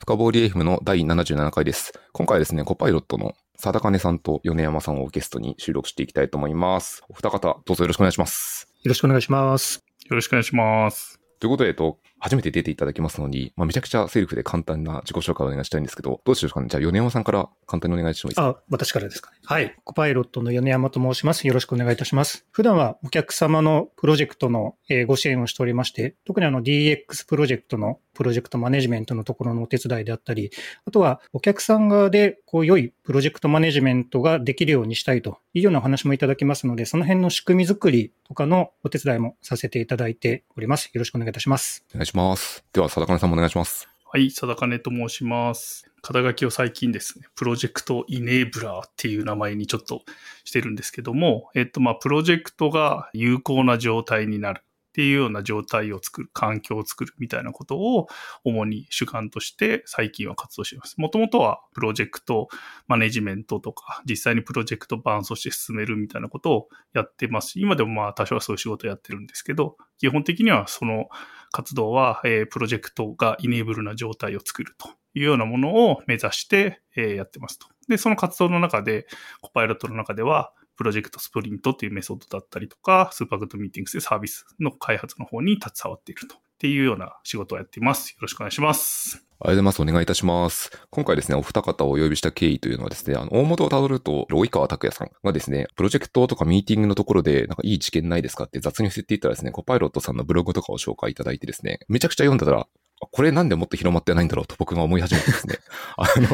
[0.00, 1.92] 深掘り FM の第77回です。
[2.12, 7.04] 今回はですね、コパイロットの貞金さんと米山さんをゲストに収録していきたいと思います。
[7.10, 8.66] お二方、どうぞよろしくお願いします。
[8.82, 9.84] よろしくお願いします。
[10.08, 11.20] よろしくお願いします。
[11.38, 16.66] ということで、えっと、初めて出ていただきますのに、まあ、めちゃくちゃセルフで簡単な自己紹介をお願いしたいんですけど、どうしようかね。
[16.68, 18.48] じゃあ、米山さんから簡単にお願いしてもいいですか？
[18.48, 19.38] あ、私からですかね。
[19.42, 19.74] はい。
[19.84, 21.46] コパイロットの米山と申します。
[21.46, 22.46] よろしくお願いいたします。
[22.50, 24.76] 普段はお客様のプロジェクトの
[25.06, 30.50] ご支援をしておりまして、特にあの DX プロジェクトのプロジェクトマネジメントのところのお手伝いであったり、
[30.84, 40.90] あとはお客さん側でこう良いプロジェクトマネジメントができるようにしたいというようなお話もいただきますので、その辺の仕組み作りとかのお手伝いもさせていただいております。
[40.92, 41.84] よろしくお願いいたします。
[41.94, 42.09] お願いします。
[42.10, 43.88] しますでは、貞金さんもお願いします。
[44.04, 45.88] はい、貞金と申します。
[46.02, 50.02] 肩書きを最近ですね、プロジェクトイネーブラーっていう名前にちょっと
[50.44, 54.62] してるんですけども、えっと、まあ、プロジェクトが有効な状態になる
[55.00, 58.06] っていうような状態を作る、環境を作るみたいなことを
[58.44, 60.96] 主に主観として最近は活動しています。
[60.98, 62.48] もともとはプロジェクト
[62.86, 71.08] マネジメントとか、実際にプロジェクト伴走して進めるみたいなことをやってますし、今でもまあ多少はそういう仕事をやってるんですけど、基本的にはその
[71.50, 77.68] 活動は、えープロジェクトがイネーブルな状態を作るというようなものを目指して、えーやってますと。
[77.88, 79.06] で、その活動の中で、
[79.40, 86.36] コパイロットの中では、プロジェクトスプリントっていうメソッドだったりとか、スーパーグッドミーティングスでサービスの開発の方に携わっていると。
[86.36, 88.12] っていうような仕事をやっています。
[88.12, 89.16] よろしくお願いします。
[89.16, 89.82] ありがとうございます。
[89.82, 90.70] お願いいたします。
[90.90, 102.66] 今回ですね、お二方をお呼びした経緯というのはですね、あの、大元をたどると、及川拓也さんがですね、プロジェクトとかミーティングのところで、なんかいい知見ないですかって雑に振っていったらですね、コパイロットさんのブログとかを紹介いただいてですね、めちゃくちゃ読んだら、
[103.00, 105.58] これなんでもっと広まってないんだろうと僕が思い始めてですね、
[105.96, 106.28] あの、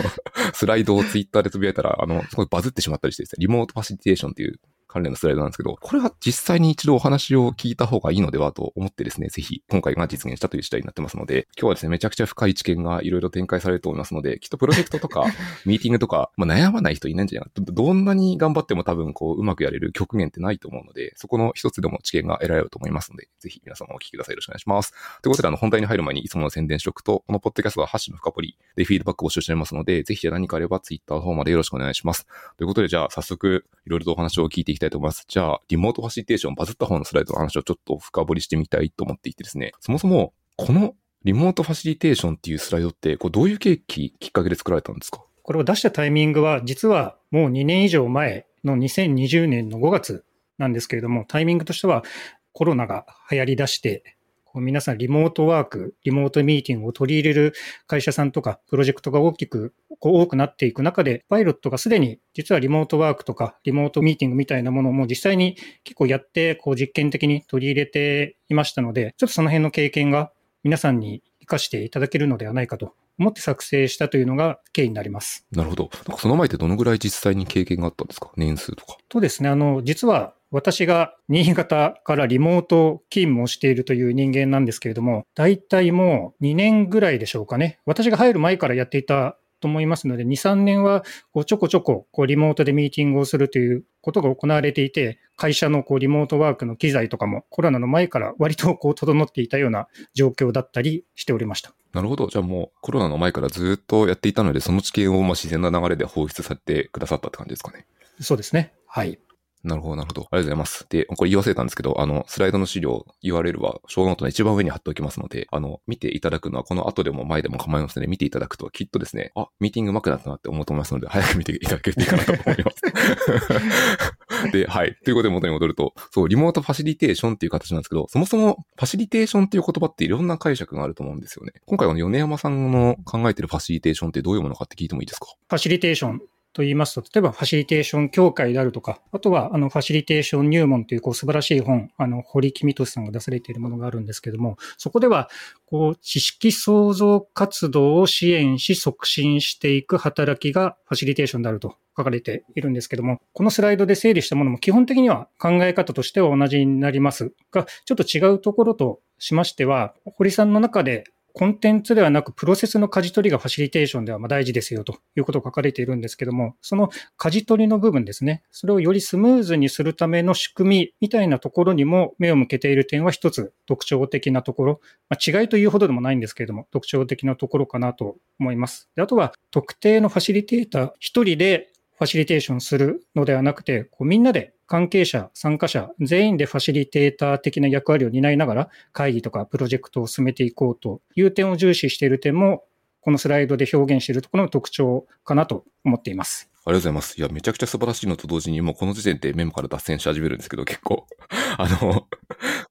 [0.52, 15.24] スライドをツイッターでつぶやいたら、あの、すごいバズってしまったりしてですね、リモートファシリテーションっていう関連のスライドなんですけど、これは実際に一度お話を聞いた方がいいのではと思ってですね、ぜひ今回が実現したという次第になってますので、今日はですね、めちゃくちゃ深い知見がいろいろ展開されると思いますので、きっとプロジェクトとか
[15.66, 17.64] ミーティングとか、まあ、悩まない人いないんじゃないかな。
[17.64, 24.34] どどんなに頑張っても多分こう、うまくやれる極限ってないと思うので、そこの一つでも知見が得られると思いますので、ぜひ皆様お聞きください。
[24.34, 24.92] よろしくお願いします。
[25.22, 32.26] ということで、あの、本題に入る前にいつもの宣伝しておくと、このポッドキャストはハッシュの深掘りでフィードバックを募集しておりますので、ぜひ何かあればツイッターの方までよろしくお願いします。
[32.56, 35.24] ということで、じゃあ早速、いろいろとお話を聞いていきたいと思います。
[35.26, 40.94] じゃあ、リモートファシリテーション、バズった方のスライドの話をちょっと深掘りしてみたいと思っていてですね、そもそも、この
[41.24, 45.22] リモートファシリテーションっていうスライドって、こうどういう契機、きっかけで作られたんですか？
[45.42, 50.24] これを出したタイミングは、実はもう2年以上前の2020年の5月
[50.58, 52.04] なんですけれども、タイミングとしては
[52.52, 54.15] コロナが流行り出して、
[54.60, 57.54] 皆さんリモートワーク、リモートミーティングを取り入れる
[57.86, 75.46] 会社さんとかプロジェクトが大きくこう多くなっていく中で、パイロットがすでに実はリモートワークとかリモートミーティングみたいなものをもう実際に結構やって、こう実験的に取り入れていましたので、ちょっとその辺の経験が皆さんに活かしていただけるのではないかと思って作成したというのが経緯になります。
[75.52, 75.90] なるほど。
[76.18, 78.30] その前ってどのぐらい実際に経験があったんですか？
[78.36, 78.96] 年数とか。
[79.08, 87.78] とですね、あの、実は私が新潟からリモート勤務をしているという人間なんですけれども、大体もう2年ぐらいでしょうかね。
[87.84, 101.74] 私が入る前からやっていたと思いますので、2、3年はこうちょこちょここうリモートでミーティングをするということが行われていて、会社のこうリモートワークの機材とかもコロナの前から割とこう整っていたような状況だったりしておりました。
[101.92, 102.28] なるほど。
[102.28, 107.84] じゃあもうコロナの前からずっとやっていたので、その知見をまあ自然な流れで放出されてくださったって感じですかね。
[108.20, 108.72] そうですね。
[108.86, 109.18] はい。
[109.64, 110.22] なるほど、なるほど。
[110.30, 110.86] ありがとうございます。
[110.88, 124.52] で、これ言い忘れたんですけど、あの、スライドの資料 URL は、ショーノートの一番上に貼っておきますので、あの、見ていただくのは、この後でも前でも構いませんので、見ていただくと、きっとですね、あ、ミーティング上手くなったなって思うと思いますので、早く見ていただけるといいかなと思います。
[124.52, 124.96] で、はい。
[125.04, 131.52] ということで元に戻ると、そう、リモートファシリテーションっていう形なんですけど、そもそもファシリテーションっていう言葉っていろんな解釈があると思うんですよね。
[131.66, 135.26] 今回は米山さんの考えてるファシリテーションってどういうものかって聞いてもいいですか？
[135.48, 136.22] ファシリテーション
[136.56, 145.28] と言いますと、例えばファシリテーション協会であるとか、あとはあのファシリテーション入門というこう素晴らしい本、あの堀木美俊さんが出されているものがあるんですけども、そこでは
[145.66, 161.04] こう知識創造活動を支援し促進していく働きがファシリテーションであると書かれているんですけども、このスライドで整理したものも基本的には考え方としては同じになりますが、ちょっと違うところとしましては、堀さんの中で
[161.38, 166.88] コンテンツではなくプロセスの舵取りがファシリテーションではま大事ですよということが書かれているんですけども、その
[167.18, 174.80] 舵取りの部分ですね、それをよりスムーズにするための仕組みみたいなところにも目を向けている点は一つ特徴的なところ、
[175.10, 178.88] まあ、違いというほどでもないんですけれども、特徴的なところかなと思います。
[178.96, 192.64] であとは特定のファシリテーター一人でファシリテーションするのではなくて、こうみんなで関係者、参加者、全員でファシリテーター的な役割を担いながら会議とかプロジェクトを進めていこうという点を重視している点も、
[193.00, 196.50] このスライドで表現しているところの特徴かなと思っています。
[196.64, 197.16] ありがとうございます。
[197.16, 201.06] いや、めちゃくちゃ素晴らしいのと同時に、もうこの時点でメモから脱線し始めるんですけど、結構
[201.56, 202.08] あの、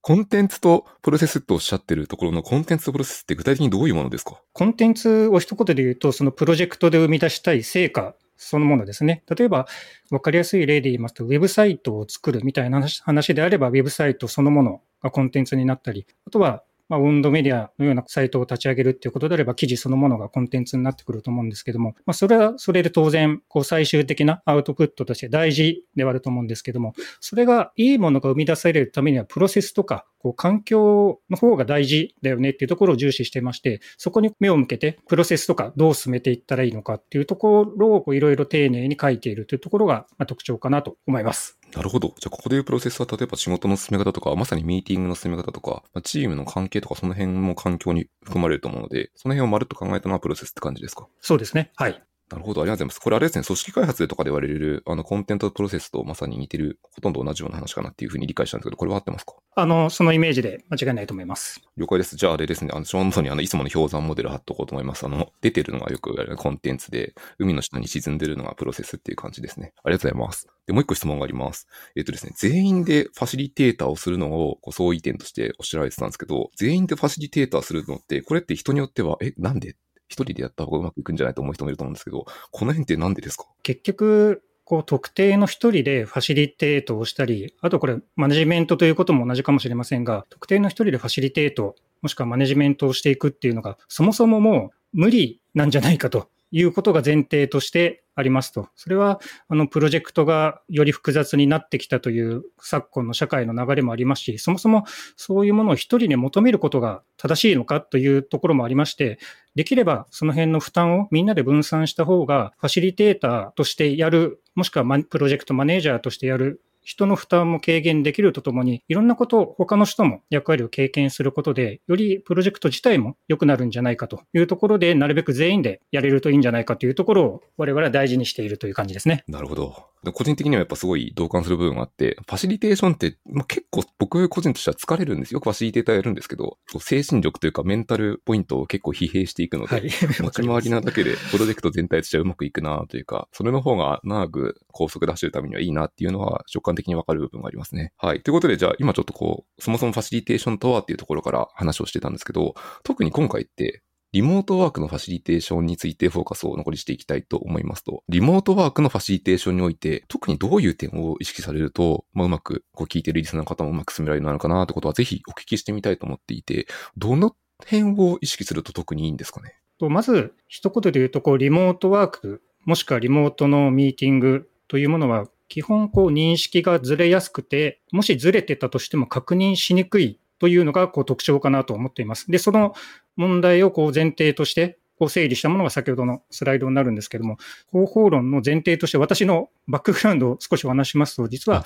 [0.02, 4.42] コンテンツとプロセスとおっしゃってるところのコンテンツとプロセスって具体的にどういうものですか？
[4.52, 9.24] コンテンツを一言で言うと、そのプロジェクトで生み出したい成果そのものですね。
[9.36, 9.68] 例えば、
[10.12, 41.60] わかりやすい例で言いますと、ウェブサイトを作るみたいな話であれば、ウェブサイトそのものがコンテンツになったり、あとは、まあ、ウンドメディアのようなサイトを立ち上げるっていうことであれば、記事そのものがコンテンツになってくると思うんですけども、まあ、それはそれで当然、こう最終的なアウトプットとして大事ではあると思うんですけども、それがいいものが生み出されるためには、プロセスとか、こう環境の方が大事だよねっていうところを重視してまして、そこに目を向けて、プロセスとかどう進めていったらいいのかっていうところをいろいろ丁寧に書いているというところがまあ特徴かなと思います。
[41.76, 42.16] なるほど。
[42.20, 51.08] じゃあ、ここでいうプロセスは、例えば仕事の進め方とか、まさにミーティングの進め方とか、チームの関係とか、その辺も環境に含まれると思うので、その辺をまるっと考えたのはプロセスって感じですか？
[51.20, 51.72] そうですね。
[51.76, 52.02] はい。
[52.32, 53.00] なるほど、ありがとうございます。
[53.02, 59.34] これあれですね、組織開発でとかで言われる、あの、コンテンツプロセスとまさに似てる、ほとんど同じような話かなっていうふうに理解したんですけど、これは合ってますか？
[59.56, 61.62] あの、そのイメージで間違いないと思います。
[61.78, 62.16] 了解です。
[62.16, 65.06] じゃああれですね、あの、ショーントにあの、いつもの氷山モデル貼っとこうと思います。
[65.06, 69.74] あの、出てるのがよく言われるコンテンツで、海の下に沈んでるのがプロセスっていう感じですね。
[69.84, 70.48] ありがとうございます。
[70.66, 71.68] で、もう一個質問があります。
[71.96, 79.76] えっ、とですね、全員でファシリテーターをするのを、こう、相違点としておっしゃられてたんですけど、全員でファシリテーターするのって、これって人によっては、え、なんで？
[80.08, 83.46] 一人でやった方がうまくいくんじゃないと思う人もいると思うんですけど、この辺って何でですか？
[83.64, 96.30] 結局、こう特定の一人でファシリテートをしたり、あとこれマネジメントということも同じかもしれませんが、特定の一人でファシリテート、もしくはマネジメントをしていくっていうのが、そもそももう無理なんじゃないかと。
[96.52, 98.70] いうことが前提としてありますと。
[98.76, 99.20] それは、
[99.50, 104.86] あの、プロジェクトがより複雑になってきたという昨今の社会の流れもありますし、そもそも
[105.18, 109.20] そういうものを一人に求めることが正しいのかというところもありまして、
[109.56, 129.24] できればその辺の負担をみんなで分散した方が、ファシリテーターとしてやる、もしくはプロジェクトマネージャーとしてやる人の負担も軽減できるとともに、いろんなことを他の人も役割を経験することで、よりプロジェクト自体も良くなるんじゃないかというところで、なるべく全員でやれるといいんじゃないかというところを我々は大事にしているという感じですね。
[129.28, 129.96] なるほど。
[130.14, 135.38] 個人的にはやっぱすごい同感する部分があって、ファシリテーションって、まあ、結構僕個人としては疲れるんですよ。
[135.38, 139.90] よくファシリテーターやるんですけど、精神力というかメンタルポイントを結構疲弊していくので、はい、
[140.22, 147.94] 持ち回りなだけでプロジェクト全体としてはうまくいくなというか、それの方が長く高速で走るためにはいいなっていうのは直感的にわかる部分がありますね。
[147.98, 148.22] はい。
[148.22, 153.82] ということで、じゃあ今ちょっとこう、そもそもファシリテーションとはっていうところから話をしてたんですけど、特に今回って
[154.12, 167.36] リモートワークのファシリテーションについてフォーカスを残りしていきたいと思いますと、リモートワークのファシリテーションにおいて、特にどういう点を意識されると、まあ、うまく、こう聞いてるリスナーの方もうまく進められるのかなってことは、ぜひお聞きしてみたいと思っていて、どの
[167.66, 169.56] 辺を意識すると特にいいんですかね？
[169.82, 182.30] まず、一言で言うと、こう、リモートワーク、もしくはリモートのミーティングというものは、基本、こう、認識がずれやすくて、もしずれてたとしても確認しにくいというのがこう特徴かなと思っています。
[182.32, 182.74] で、その
[183.16, 187.38] 問題をこう前提としてこう整理したものが先ほどのスライドになるんですけども、
[187.68, 191.58] 方法論の前提として私のバックグラウンドを少しお話しますと、実は、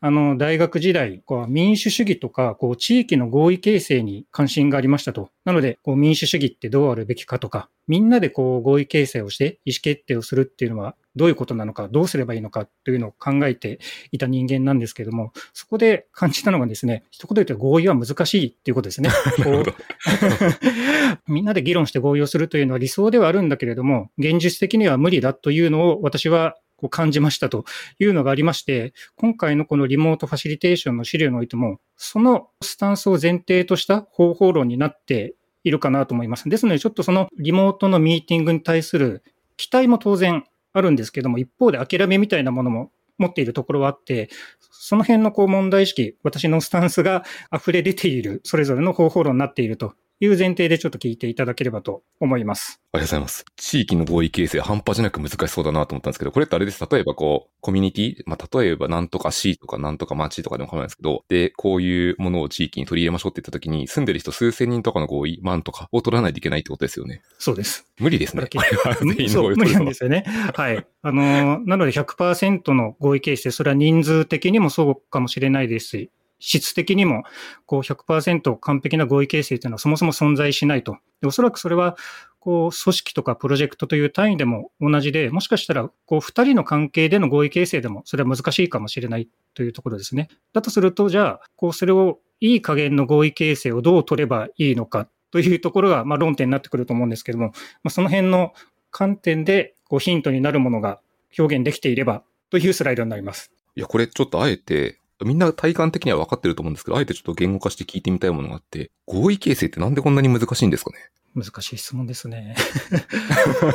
[0.00, 5.30] あの、大学時代、こう民主主義とか、こう、地域の合意形成に関心がありましたと。
[5.44, 13.80] なので、こう、民主主義ってどうあるべきかとか、みんなでこう、合意形成をして意思決定をするっていうのは、どういうことなのか、どうすればいいのかというのを考えて
[14.12, 19.10] いた人間なんですけども、そこで感じたのがですね、一言で言うと合意は難しいっていうことですね。
[21.26, 27.64] みんなで議論して合意をするというのは理想ではあるんだけれども、現実的には無理だというのを私はこう感じましたと
[27.98, 36.48] いうのがありまして、今回のこのリモートファシリテーションの資料においても、そのスタンスを前提とした方法論になっているかなと思います。
[36.48, 39.22] ですので、ちょっとそのリモートのミーティングに対する
[39.56, 44.30] 期待も当然あるんですけども、一方で諦めみたいなものも持っているところはあって、
[44.70, 47.24] その辺のこう問題意識、私のスタンスが
[47.54, 52.80] 溢れ出ている、それぞれの方法論になっているという前提でちょっと聞いていただければと思います。
[52.92, 53.44] ありがとうございます。
[53.56, 56.86] 地域の合意形成半端じゃなく難しそうだなと思ったんですけど、これってあれです。
[56.90, 67.22] 例えばこう、コミュニティ、まあ、例えばなんとか市とかなんとか町とかでも構わないですけど、で、こういうものを地域に取り入れましょうって言った時に、住んでる人数千人とかの合意、万とかを取らないといけないってことですよね。
[67.38, 67.86] そうです。
[67.98, 68.42] 無理ですね。
[68.42, 70.24] これは全員の合意無理なんですよね。
[70.54, 70.86] はい。
[71.02, 76.10] あの、なので100%の合意形成、それは人数的にもそうかもしれないですし、
[76.40, 77.22] 質的にも
[77.66, 80.98] こう100%完璧な合意形成というのはそもそも存在しないと。
[81.24, 81.96] おそらくそれは
[82.40, 90.28] こう組織とかプロジェクトという単位でも同じで、もしかしたらこう2人の関係での合意形成でもそれは難しいかもしれないというところですね。
[90.54, 97.52] だとすると、じゃあ、こうそれをいい加減の合意形成をどう取ればいいのかというところが、まあ、論点になってくると思うんですけども、ま
[97.88, 98.54] あ、その辺の
[98.90, 101.00] 観点でこうヒントになるものが
[101.38, 103.52] 表現できていればというスライドになります。
[103.76, 110.98] いや、これちょっとあえて、みんな体感的には分かってると思うんですけど、あえてちょっと言語化して聞いてみたいものがあって、合意形成ってなんでこんなに難しいんですかね？
[111.34, 112.56] 難しい質問ですね。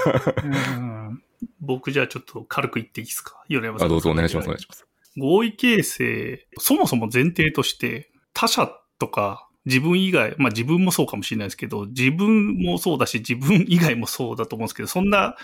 [1.61, 3.43] 僕じゃあちょっと軽く言っていいですか？
[3.49, 3.87] 米山さん。
[3.87, 4.85] あ、どうぞお願いします、お願いします。
[5.17, 15.37] 合意形成、そもそも前提として他者とか自分以外、まあ自分もそうかもしれないですけど、自分もそうだし、自分以外もそうだと思うんですけど、そんな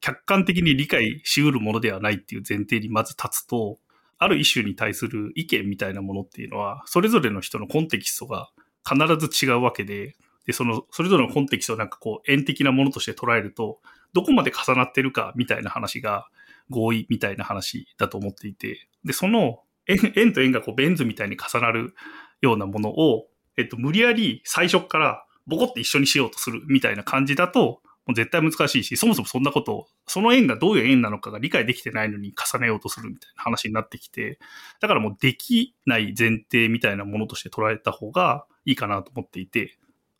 [0.00, 3.78] 客観的に理解しうるものではないっていう前提にまず立つと、
[4.18, 8.50] ある一種に対する意見みたいなものっていうのは、それぞれの人のコンテキストが
[8.88, 13.80] 必ず違うわけで、で、その、それぞれのコンテキストをなんかこう、円的なものとして捉えると、
[14.12, 16.26] どこまで重なってるかみたいな話が
[16.70, 21.94] 合意みたいな話だと思っていて、で、その円円と円がこう、ベン図みたいに重なる
[22.40, 34.38] ようなものを、えっと、無理やり最初からボコって一緒にしようとするみたいな感じだと、もう絶対難しいし、そもそもそんなことを、その円がどういう円なのかが理解できてないのに重ねようとするみたいな話になってきて、
[34.80, 39.76] だからもうできない前提みたいなものとして捉えた方がいいかなと思っていて、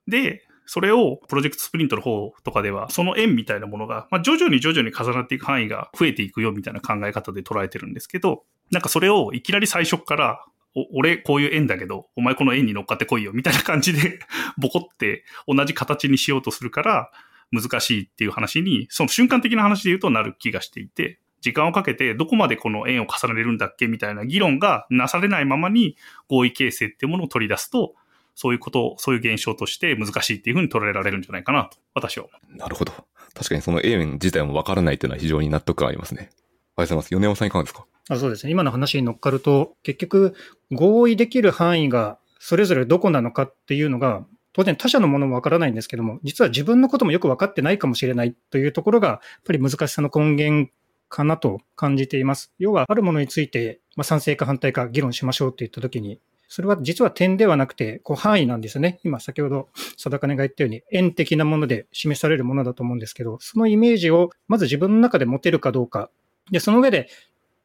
[0.06, 14.20] で、それをプロジェクトスプリントの方とかでは、その円みたいなものが、まあ、徐々に徐々に重なっていく範囲が増えていくよみたいな考え方で捉えてるんですけど、なんかそれをいきなり最初からお俺こういう円だけど、お前この円に乗っかってこいよ、みたいな感じで
[14.58, 17.10] ボコって同じ形にしようとするから
[17.52, 25.96] 難しいっていう話に、その瞬間的な話で言うとなる気がしていて、時間をかけてどこまでこの円を重ねれるんだっけみたいな議論がなされないままに
[26.28, 27.94] 合意形成っていうものを取り出すと、
[28.34, 32.56] そういうこと、そういう現象として難しいっていうふうに捉えられるんじゃないかなと、私は思う。
[32.56, 32.92] なるほど。
[33.34, 36.20] 確かにその円自体もわからないっていうのは非常に納得がありますね。
[36.20, 37.14] ありがとうございます。
[37.14, 37.86] 米山さんいかがですか？
[38.10, 38.52] あそうですね。
[38.52, 40.34] 今の話に乗っかると、結局、
[40.72, 44.24] 合意できる範囲がそれぞれどこなのかっていうのが、
[44.58, 50.72] 当然他者のものもわからないんですけども、実は自分のこともよく分かってないかもしれないというところが、やっぱり難しさの根源
[51.08, 52.52] かなと感じています。
[52.58, 58.98] 要は、あるものについて、まあ、賛成か反対か議論しましょうって言ったときに、それは実は点ではなくて、こう範囲なんですよね。
[59.04, 66.10] 今先ほど、貞金が言ったように、円的なもので示されるものだと思うんですけど、そのイメージをまず自分の中で持てるかどうか。
[66.50, 67.08] で、その上で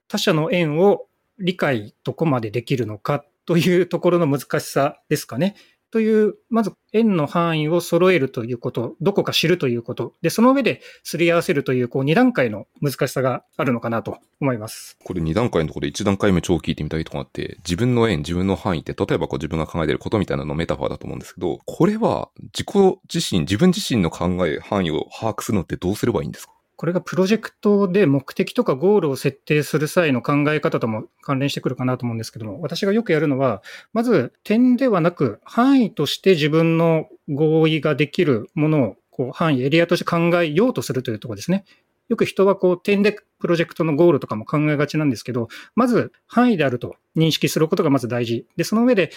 [0.08, 1.08] 他者の円を
[1.40, 5.56] 理解どこまでできるのかというところの難しさですかね。
[5.94, 14.98] という、まず円の範囲を揃えるということ、どこか知るということ、で、その上ですり合わせるという、こう、二段階の難しさがあるのかなと思います。
[15.04, 26.54] これ二段階のところで一段階目超聞いてみたいとこがあって、自分の円、自分の範囲って、例えばこう自分が考えてることみたいなのメタファーだと思うんですけど、これは自己自身、自分自身の考え、範囲を把握するのってどうすればいいんですか？
[26.76, 33.62] これがプロジェクトで目的とかゴールを設定する際の考え方とも関連してくるかなと思うんですけども、私がよくやるのは、
[33.94, 41.66] まず点ではなく範囲として自分の合意ができるものをこう範囲、エリアとして考えようとするというところですね。
[42.10, 48.46] よく人はこう点でプロジェクトのゴールとかも考えがちなんですけど、まず範囲であると認識することがまず大事。
[48.58, 49.12] で、その上で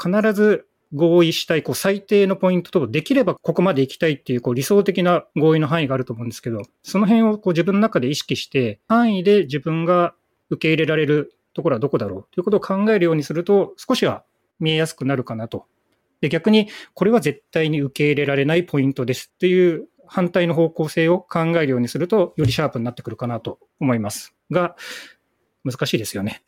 [0.00, 10.14] 必ず合意したい、こう、最低のポイントと、できればここまで行きたいっていう、こう、理想的な合意の範囲があると思うんですけど、その辺をこう自分の中で意識して、範囲で自分が
[10.50, 14.24] 受け入れられるところはどこだろうということを考えるようにすると、少しは
[14.60, 15.66] 見えやすくなるかなと。
[16.20, 24.34] で、逆に、これは絶対に受け入れられないポイントですっていう反対の方向性を考えるようにすると、よりシャープになってくるかなと思います。
[24.50, 24.74] が、
[25.70, 26.42] 難しいですよね。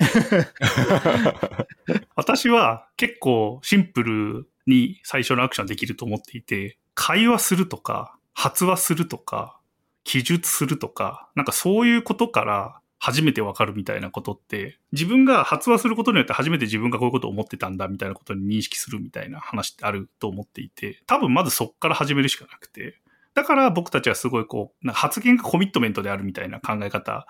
[2.16, 9.58] 私は結構シンプルに最初のアクションできると思っていて、会話するとか、発話するとか、
[10.04, 23.00] 記述するとか、なんかそういうことから初めてわかるみたいなことって、自分が発話することによって初めて自分がこういうことを思ってたんだみたいなことに認識するみたいな話ってあると思っていて、多分まずそっから始めるしかなくて、
[23.34, 27.26] だから僕たちはすごいこう、発言がコミットメントであるみたいな考え方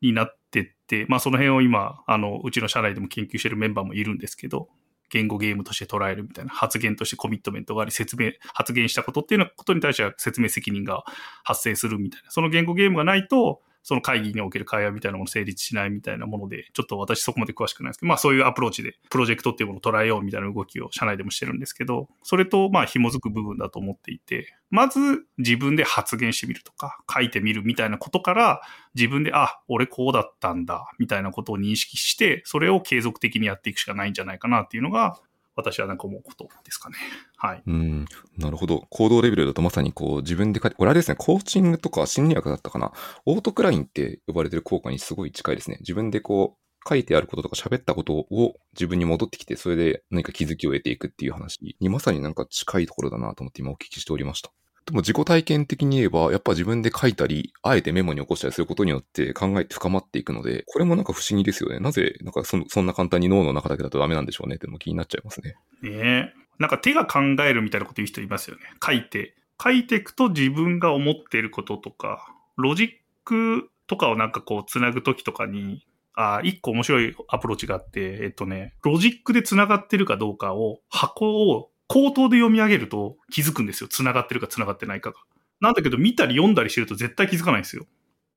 [0.00, 4.68] になっってって、まあその辺を今、あの、うちの社内でも研究してるメンバーもいるんですけど、
[5.10, 11.04] 言語ゲームとして捉えるみたいな発言としてコミットメントがあり、説明、発言したことっていうようなことに対しては説明責任が
[11.44, 28.60] 発生するみたいな、その言語ゲームがないと、その会議における会話みたいなもの成立しないみたいなもので、ちょっと私そこまで詳しくないですけど、まあそういうアプローチでプロジェクトっていうものを捉えようみたいな動きを社内でもしてるんですけど、それとまあ紐づく部分だと思っていて、まず自分で発言してみるとか、書いてみるみたいなことから、
[28.94, 35.18] 自分で、あ、俺こうだったんだ、みたいなことを認識して、それを継続的にやっていくしかないんじゃないかなっていうのが、
[35.58, 36.96] 私はなんか思うことですかね。
[37.36, 37.62] はい。
[37.66, 38.04] うん。
[38.38, 38.86] なるほど。
[38.90, 42.92] 行動レベルだとまさにこう自分で書いて、これあれですね、コーチングとか心理学だったかな。
[43.26, 45.78] オートクラインって呼ばれてる効果にすごい近いですね。
[45.80, 54.52] 自分でこう、書いてあることとか喋ったことを自分に戻ってきて、それで何か気づきを得ていくっていう話にまさになんか近いところだなと思って今お聞きしておりました。
[54.88, 61.78] でも自己体験的に言えば、やっぱ自分で書いたり、あえてメモに起こしたりすることによって考えて深まっていくので、これもなんか不思議ですよね。
[61.78, 65.56] なぜ、なんかそそんな簡単に脳の中だけだとダメなんでしょうねっても気になっちゃいますね。
[65.82, 66.32] ねえ。
[66.58, 68.62] なんか手が考えるみたいなこと言う人いますよね。
[68.82, 69.34] 書いて。
[69.62, 72.26] 書いていくと自分が思っていることとか、
[72.56, 72.88] ロジッ
[73.26, 83.88] クとかをなんかこう繋ぐときとかに、あ一個面白いアプローチがあって、えっとね、ロジックで繋がってるかどうかを、箱を口頭で読み上げると気づくんですよ。
[83.88, 85.16] 繋がってるか繋がってないかが。
[85.60, 87.86] なんだけど見たり読んだりしてると絶対気づかないんですよ。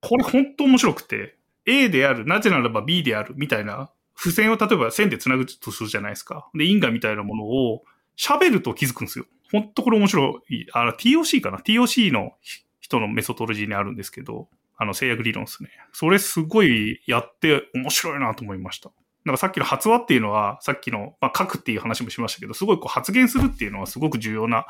[0.01, 6.49] これ本当面白くて、A である、なぜならば B である、みたいな、付箋を例えば線で繋ぐとするじゃないですか。
[6.55, 7.83] で、因果みたいなものを
[8.17, 9.25] 喋ると気づくんですよ。
[9.51, 10.65] 本当これ面白い。
[10.73, 12.33] あの、TOC かな ?TOC の
[12.79, 15.69] 人のメソトロジーにあるんですけど、あの、制約理論ですね。
[15.93, 18.91] それすごいやって面白いなと思いました。
[19.25, 24.65] なんかさっきの発話っていうのは、さっきの、まあ、書くっていう話もしましたけど、すごいこう発言するっていうのはすごく重要な、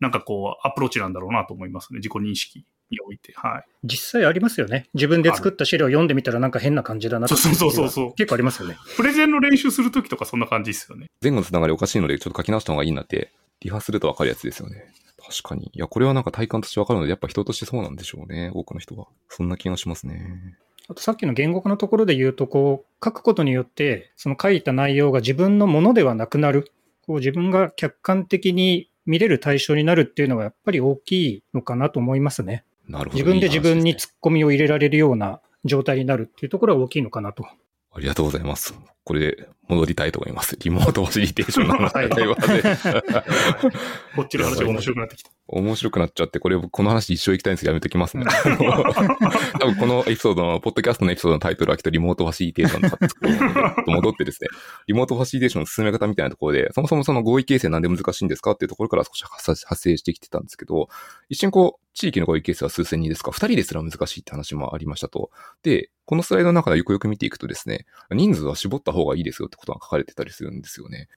[0.00, 1.98] なんかこう、アプローチなんだろうなと思いますね。
[1.98, 3.32] 自己認識において。
[3.36, 3.64] はい。
[3.84, 4.88] 実際ありますよね。
[4.94, 8.14] 自分で作った資料を読んでみたらなんか変な感じだなそうそうそうそう。
[8.14, 8.76] 結構ありますよね。
[8.96, 11.06] プレゼンの練習するときとかそんな感じですよね。
[11.22, 14.92] 前後のつながりおかしいので、ちょっと書き直した方がいいなって、リハするとわかるやつですよね。
[15.24, 15.70] 確かに。
[15.72, 18.50] いや、これはなんか体感としてわかるので、やっぱ人としてそうなんでしょうね。
[18.52, 19.06] 多くの人は。
[19.28, 20.56] そんな気がしますね。
[20.92, 26.70] あとさっきの言語化のところで言うと、こう、書くことによって、その書いた内容が自分のものではなくなる。
[27.06, 32.64] こう自分が客観的に見れる対象になるっていうのはやっぱり大きいのかなと思いますね。
[32.86, 33.22] なるほど。
[33.22, 37.44] 自分で自分に突っ込みを入れられるような状態になるっていうところは大きいのかなと。
[37.92, 38.74] ありがとうございます。
[39.04, 40.56] これで戻りたいと思います。
[40.60, 42.26] リモートファシリテーションの話で。
[44.14, 45.30] こっちの話が面白くなってきた。
[45.48, 48.24] 面白くなっちゃって、これ、この話一生行きたいんですけど、やめときますね。
[49.58, 54.48] 多分このエピソードの、ポッドキャストのエピソードのタイトルはきっとリモートファシリテーションと戻ってですね、
[54.86, 60.88] リモートファシリテーションの進め方みたいなところで、そもそもその合意形成なんで難しいんですかっていうところから少し発生してきてたんですけど、
[61.28, 65.30] 一瞬こう、地域の合意形成は数千人ですか、二人ですら難しいって話もありましたと。
[65.62, 71.08] で、このスライドの中でよくよく見ていくとですね、人数は絞ったた方がいいですよってことが書かれてたりするんですよね。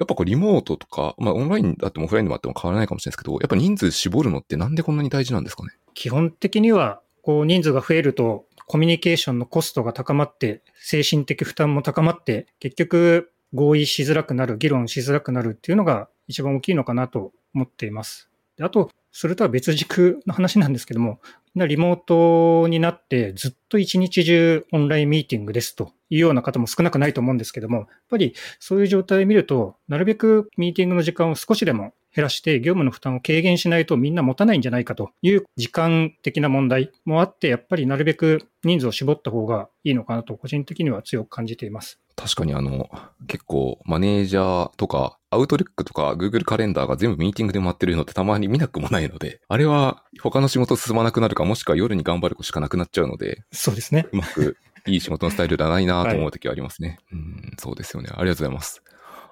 [0.00, 5.70] やっぱこれリモートとか、まあオンラインだってもオフラインでもあっても変わらないかもしれないですけど、やっぱ人数絞るのってなんでこんなに大事なんですかね？
[5.94, 18.30] 基本的には、こう人数が増えると、コミュニケーションのコストが高まって、精神的負担も高まって、結局合意しづらくなる、議論しづらくなるっていうのが一番大きいのかなと思っています。
[18.56, 21.20] であと、それとは別軸の話なんですけども、
[21.54, 42.00] なリモートになってずっと一日中オンラインミーティングですというような方も少なくないと思うんですけども、やっぱりそういう状態を見ると、なるべくミーティングの時間を少しでも減らして業務の負担を軽減しないとみんな持たないんじゃないかという時間的な問題もあって、やっぱりなるべく人数を絞った方がいいのかなと個人的には強く感じています。
[42.16, 42.88] 確かにあの、
[43.26, 54.06] 結構マネージャーとか、アウトルックとか Google カレンダーが全部ミーティングで回ってるのってたまに見なくもないので、あれは他の仕事進まなくなるか、もしくは夜に頑張るしかなくなっちゃうので、そうですね。
[54.12, 56.98] うまくいい仕事のスタイルだないなと思う時はありますね。
[57.10, 58.10] はい、うん、そうですよね。
[58.12, 58.82] ありがとうございます。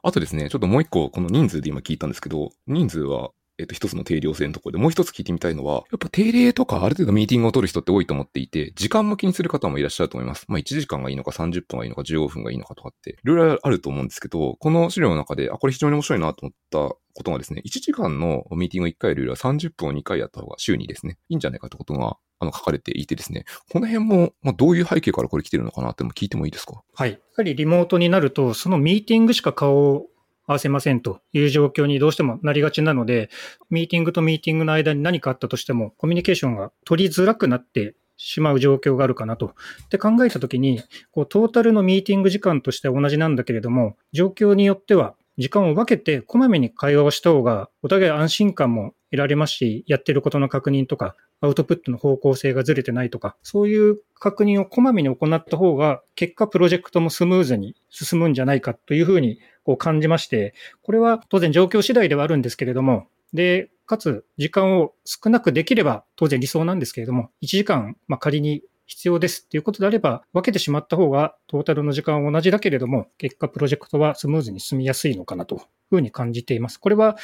[0.02, 3.30] あとですね、ちょっともう一個、この人数で今聞いたんですけど、人数は
[3.62, 10.44] えっと、一つの定量性のところで、もう一つ聞いてみたいのは、やっぱ定例とかある程度ミーティングを取る人って多いと思っていて、時間も気にする方もいらっしゃると思います。
[10.48, 26.82] まあ、1時間がいいのか30分がいいのか15分がいいのかとかって、いろいろあると思うんですけど、この資料の中で、あ、これ非常に面白いなと思ったことがですね、1時間のミーティングを1回よりは30分を2回やった方が週にですね、いいんじゃないかってことがあの書かれていてですね、この辺も、まあ、どういう背景からこれ来てるのかなっても聞いてもいいですか？
[26.94, 27.12] はい。
[27.12, 30.06] やはりリモートになると、そのミーティングしか顔を
[30.46, 33.30] 合わせませんという状況にどうしてもなりがちなので、
[33.70, 39.54] ミーティングとミーティングの間に何かあったとしても、コミュニケーションが取りづらくなってしまう状況があるかなと。
[39.90, 76.78] で考えたときに、こうトータルのミーティング時間としては同じなんだけれども、状況によっては時間を分けてこまめに会話をした方が、お互い安心感も得られますし、やってることの確認とか、アウトプットの方向性がずれてないとか、そういう確認をこまめに行った方が、結果プロジェクトもスムーズに進むんじゃないかというふうにこう感じまして、これは当然状況次第ではあるんですけれども、で、かつ時間を少なくできれば当然理想なんですけれども、1時間、まあ、仮に必要ですっていうことであれば、分けてしまった方がトータルの時間は同じだけれども、結果プロジェクトはスムーズに進みやすいのかなというふうに感じています。
[76.78, 77.16] これは、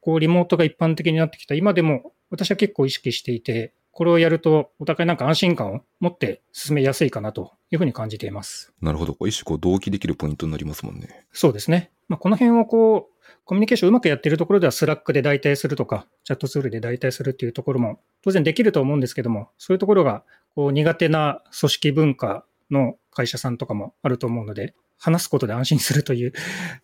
[0.00, 8.72] こう、リモートが一般的になってきた今でも私は結構意識していて、これをやるとお互いなんか安心感を持って進めやすいかなというふうに感じています。
[8.80, 9.16] なるほど。
[9.26, 11.26] 一種こう同期できるポイントになりますもんね。
[11.32, 11.90] そうですね。
[12.08, 20.24] まあ、この辺をこう、コミュニケーションうまくやっているところでは Slackで代替するとか、チャットツールで代替するっていうところも当然できると思うんですけども、そういうところが
[20.54, 26.32] こう苦手な組織文化の会社さんとかもあると思うので、話すことで安心するという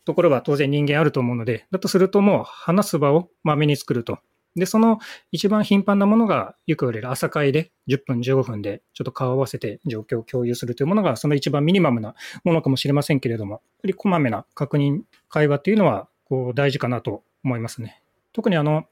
[0.04, 4.18] ところは当然人間あると思うので、だとするともう話す場をまめに作ると。
[4.56, 4.98] で、その
[5.32, 18.02] 一番頻繁なものが、よく言われる朝会で10分、15分でちょっと顔を合わせて状況を共有するというものが、その一番ミニマムなものかもしれませんけれども、やっぱりこまめな確認、会話っていうのは、こう大事かなと思いますね。
[18.32, 18.86] 特にあの、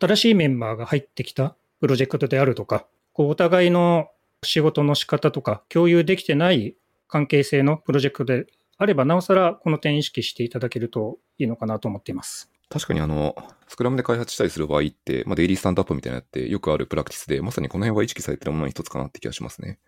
[0.00, 4.08] 新しいメンバーが入ってきたプロジェクトであるとか、こうお互いの
[4.44, 6.76] 仕事の仕方とか共有できてない
[7.08, 12.50] 関係性のプロジェクトであれば、なおさらこの点意識していただけるといいのかなと思っています。
[12.70, 13.34] 確かにあの、
[13.66, 19.78] スクラムで開発したりする場合って、まあ、デイリースタンドアップみたいなのってよくあるプラクティスで、まさにこの辺は意識されてるものの一つかなって気がしますね。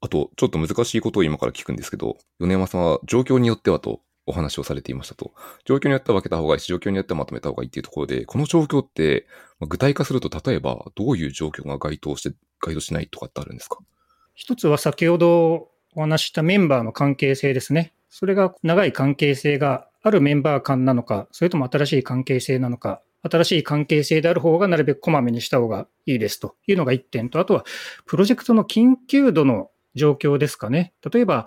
[0.00, 5.32] あと、ちょっと難しいことを今から聞くんですけど、米山さんは状況によってはとお話をされていましたと。
[5.64, 9.26] 状況によっては分けた方がいいし、状況によってはまとめた方がいいっていうところで、この状況って、
[9.60, 13.78] 具体化すると、例えばどういう状況が該当して、該当しないとかってあるんですか？
[14.34, 17.92] 一つは先ほどお話したメンバーの関係性ですね。
[18.08, 27.64] それが長い関係性があるメンバー間なのか、それとも新しい関係性なのか、新しい関係性である方がなるべくこまめにした方がいいですというのが1点と、あとは
[28.06, 30.94] プロジェクトの緊急度の状況ですかね。
[31.12, 31.46] 例えば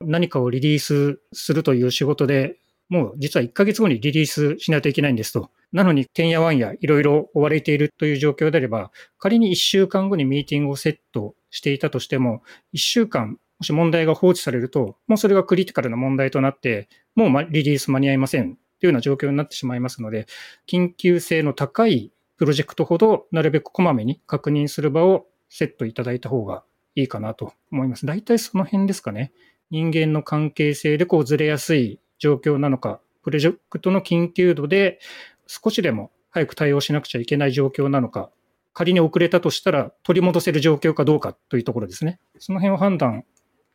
[0.00, 5.50] 何かをリリースするという仕事でもう実は1ヶ月後にリリースしないといけないんですと。
[5.72, 12.42] なのに、てんやわんやいろいろ追われているという状況であれば、仮に1週間後にミーティングをセットしていたとしても、
[12.74, 20.26] 1週間、もし問題が放置されると、もうそれがクリティカルな問題となって、もうリリース間に合いませんというような状況になってしまいますので、
[20.66, 26.64] 緊急性の高いプロジェクトほど、なるべくこまめに確認する場をセットいただいた方が
[26.96, 28.06] いいかなと思います。
[28.06, 29.32] 大体その辺ですかね。
[29.70, 34.98] 人間の関係性でこうずれやすい状況なのか、プロジェクトの緊急度で
[35.46, 38.30] 少しでも早く対応しなくちゃいけない状況なのか、
[38.72, 42.18] 仮に遅れたとしたら取り戻せる状況かどうかというところですね。
[42.38, 43.24] その辺を判断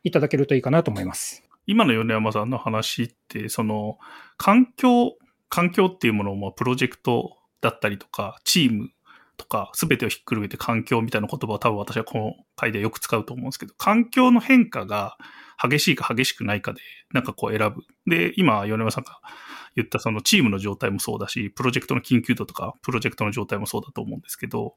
[0.02, 1.42] いただけるといいかなと思います。
[1.66, 3.98] 今の米山さんの話って、その、
[4.36, 5.16] 環境、
[5.48, 8.90] 環境っていうものも、プロジェクトだったりとか、チーム
[9.40, 15.16] とか、すべてをひっくるめて環境みたいな言葉を多分私はこの回でよく使うと思うんですけど、環境の変化が
[15.62, 16.80] 激しいか激しくないかで、
[17.12, 17.82] なんかこう選ぶ。
[18.06, 19.20] で、今、米山さんが
[19.76, 24.74] 言ったそのチームの状態もそうだし、プロジェクトの緊急度とか、プロジェクトの状態もそうだと思うんですけど、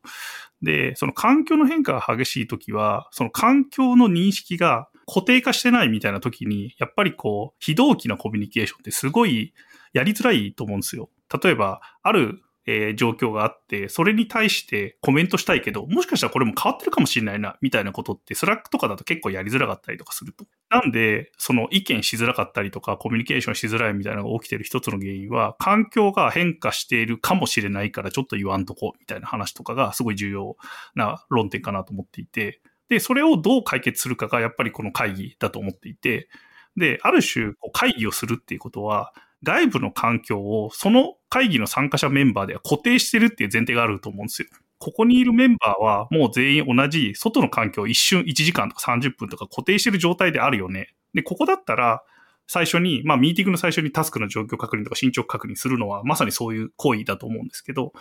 [0.61, 9.53] で、その環境の変化が激しいときは、その環境の認識が固定化してないみたいなときに、やっぱりこう、非同期なコミュニケーションってすごい
[9.93, 11.09] やりづらいと思うんですよ。
[11.43, 20.45] 例えば、あるえー、状況があって、それに対してコメントしたいけど、もしかしたらこれも変わってるかもしれないな、みたいなことって、 Slackとかだと結構やりづらかったりとかすると。
[20.69, 30.55] なんで、その意見しづらかったりとか、コミュニケーションしづらいみたいなのが起きてる一つの原因は、環境が変化しているかもしれないからちょっと言わんとこ、みたいな話とかがすごい重要
[30.95, 36.29] な論点かなと思っていて、で、それをどう解決するかがやっぱりこの会議だと思っていて、
[36.77, 44.47] で、ある種、会議をするっていうことは、外部の環境をその会議の参加者メンバーでは固定してるっていう前提があると思うんですよ。
[44.79, 50.93] ここにいるメンバーはもう全員同じ外の環境を一瞬1時間とか30分とか固定してる状態であるよね。
[51.13, 52.03] で、ここだったら
[52.47, 57.93] 最初に、まあミーティングの最初にタスクの状況確認とか進捗確認するのはまさにそういう行為だと思うんですけど、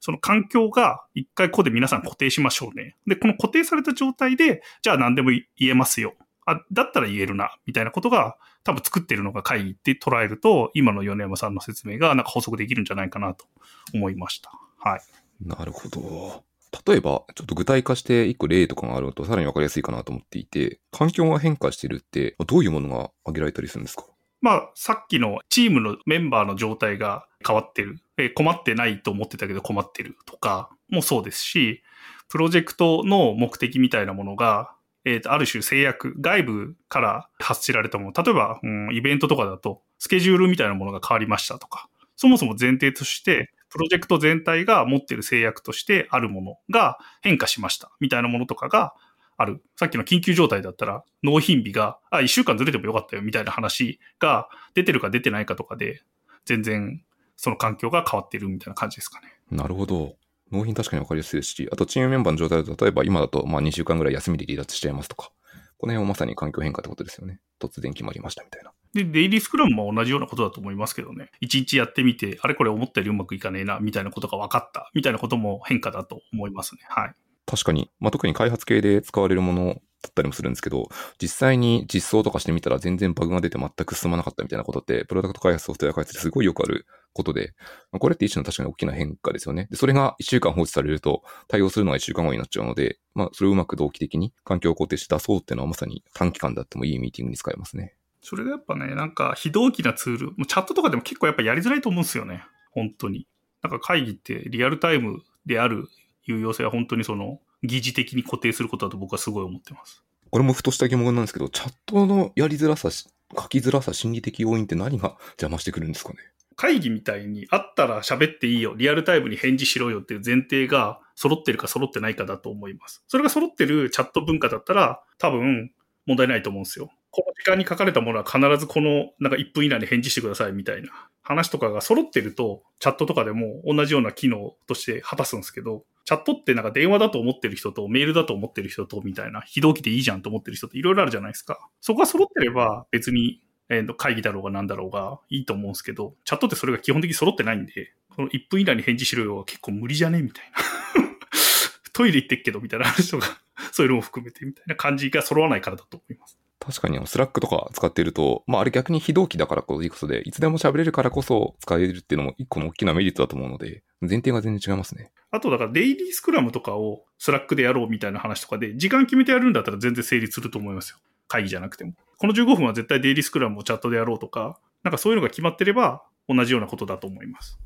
[0.00, 2.96] その環境が一回ここで皆さん固定しましょうね。
[3.06, 6.14] で、この固定された状態で、じゃあ何でも言えますよ。
[6.50, 13.44] あ、だったら言えるな、みたいなことが多分作ってるのが会議って捉えると、今の米山さんの説明がなんか補足できるんじゃないかなと
[13.92, 14.50] 思いました。
[14.78, 15.00] はい。
[15.40, 16.44] なるほど。
[16.86, 24.04] 例えば、ちょっと具体化して一個例とかがあるとさらにわかりやすいかなと思っていて、環境が変化してるって、どういうものが挙げられたりするんですか？
[24.40, 28.00] まあ、さっきのチームのメンバーの状態が変わってる。
[28.16, 31.82] え困ってないと思ってたけど困ってるとかもそうですし、
[32.28, 48.94] プロジェクトの目的みたいなものがえっ、ー、と、ある種制約、外部から発せられたもの、例えば、うん、イベントとかだと、スケジュールみたいなものが変わりましたとか、そもそも前提として、プロジェクト全体が持っている制約としてあるものが変化しました、みたいなものとかが
[49.36, 49.62] ある。
[49.76, 56.02] さっきの緊急状態だったら、納品日が、あ、一週間ずれてもよかったよ、みたいな話が出てるか出てないかとかで、
[56.44, 57.02] 全然
[57.36, 59.28] その環境が変わってるみたいな感じですかね。
[59.50, 60.16] なるほど。
[60.50, 65.30] 納品確かに分かりやすいですし、あとチームメンバーの状態だと、例えば今だとまあ2週間ぐらい休みで離脱しちゃいますとか、
[65.78, 67.40] この辺はまさに環境変化ってことですよね。
[67.60, 68.72] 突然決まりましたみたいな。
[68.94, 71.30] で、デイリースクラムも同じようなことだと思いますけどね。
[71.40, 76.80] 一日やってみて、あれこれ思ったよりうまくいかねえな、みたいなことが分かった、みたいなことも変化だと思いますね。
[76.88, 77.14] はい。
[77.46, 77.90] 確かに。
[78.00, 80.88] まあ、特に開発系で使われるものだったりもするんですけど、
[81.20, 87.54] 実際に実装とかしてみたら全然バグが出て全く進まなかったみたいなことって、プロダクト開発、ソフトウェア開発ですごいよくあることで、
[87.90, 89.66] これって一種の確かに大きな変化ですよね。
[89.70, 97.94] で、それが1週間放置されると対応するのが1週間後になっちゃうので、まあ、それをうまく同期的に環境を肯定して出そうっていうのはまさに短期間であってもいいミーティングに使えますね。
[98.20, 102.44] それがやっぱね、なんか非同期なツール、チャットとかでも結構やっぱやりづらいと思うんですよね。
[102.70, 103.26] 本当に。
[103.62, 105.88] なんか会議ってリアルタイムである
[106.24, 110.02] 有用性は本当にその疑似的に固定することだと僕はすごい思ってます。
[110.30, 113.06] これもふとした疑問なんですけど、チャットのやりづらさ、書
[113.48, 116.16] きづらさ、心理的要因って何が邪魔してくるんですかね？
[116.56, 123.02] 会議みたいにあったら喋っていいよ、リアルタイムに返事しろよっていう前提が揃ってるか揃ってないかだと思います。
[123.06, 125.72] それが揃ってるチャット文化だったら多分
[126.06, 126.90] 問題ないと思うんですよ。
[127.10, 130.90] この時間に書かれたものは必ずこのなんか1分以内に返事してくださいみたいな
[131.22, 141.68] 話とかが揃ってるとチャットとかでも同じような機能として果たすんですけど、チャットってなんか電話だと思ってる人とメールだと思ってる人とみたいな非同期でいいじゃんと思ってる人っていろいろあるじゃないですか。
[141.82, 151.10] そこが揃ってれば別にえー、会議だろうが何だろうがいいと思うんですけど、チャットってそれが基本的に揃ってないんで、この1分以内に返事しろよは結構無理じゃねみたいな。
[151.92, 153.42] トイレ行ってっけどみたいな話とか、
[153.72, 156.38] そういうのも含めてみたいな感じが揃わないからだと思います。
[156.60, 165.10] 確かに、 Slackとか使っていると、まああれ逆に非同期だからこそいいことで、いつでも喋れるからこそ使えるっていうのも一個の大きなメリットだと思うので、前提が全然違いますね。
[165.30, 170.98] あとだからデイリースクラムとかを Slackでやろうみたいな話とかで、時間決めてやるんだったら全然成立すると思いますよ。
[171.26, 171.92] 会議じゃなくても。
[172.16, 177.58] この15分は絶対デイリースクラムをチャットでやろうとか、なんかそういうのが決まってれば同じようなことだと思います。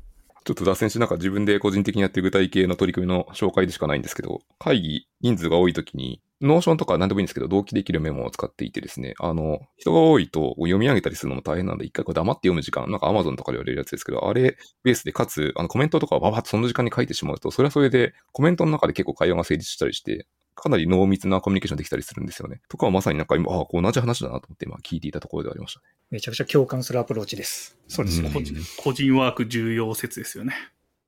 [0.45, 22.61] ちょっと脱線しなんか自分で個人的にやってる具体系の取り組みの紹介でしかないんですけど、会議人数が多い時に、 Notionとか何でもいいんですけど、同期できるメモを使っていてですね、あの、人が多いと読み上げたりするのも大変なんで、一回こう黙って読む時間、なんか Amazon とかで言われるやつですけど、あれベースで、かつ、あのコメントとかをババッとその時間に書いてしまうと、それはそれでコメントの中で結構会話が成立したりして、かなり濃密なコミュニケーションできたりするんですよね。
[22.69, 25.85] とかはまさになんか今、ああ、こう同じ話だなと思って今聞いていたところでありましたね。
[26.11, 27.77] めちゃくちゃ共感するアプローチです。
[27.87, 28.33] そうですよね。
[28.35, 28.45] うん
[28.77, 30.53] 個人ワーク重要説ですよね。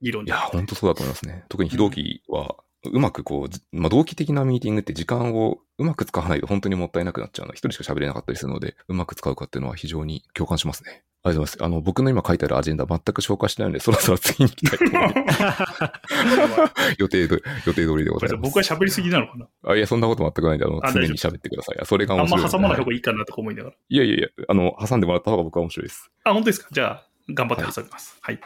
[0.01, 1.45] 議論にいや、本当そうだと思いますね。
[1.49, 7.53] 特に非同期は、うまくこうじ、まあ、同期的なミーティングって時間をうまく使わないと本当にもったいなくなっちゃうの。
[7.53, 11.03] 一人しか喋れなかったりするので、うまく使うかっていうのは非常に共感しますね。
[11.25, 11.63] ありがとうございます。
[11.63, 16.93] あの、僕の今書いてあるアジェンダ全く消化してないので、そろそろ次に行きたいと思います。
[16.99, 17.41] 予定ど、予
[17.73, 18.41] 定通りでございます。
[18.41, 19.47] 僕は喋りすぎなのかな？
[19.63, 21.79] あ、いや、そんなこと全くないんで、あの、あ常に喋ってください。
[21.81, 22.53] あそれがあん面白いので。
[22.53, 23.75] ま挟まない方がいいかなとか思いながら。
[23.89, 26.11] いやいやいや、あの、挟んでもらった方が僕は面白いです。
[26.23, 26.67] あ、本当ですか？
[26.71, 28.17] じゃあ、頑張って挟みます。
[28.21, 28.39] はい。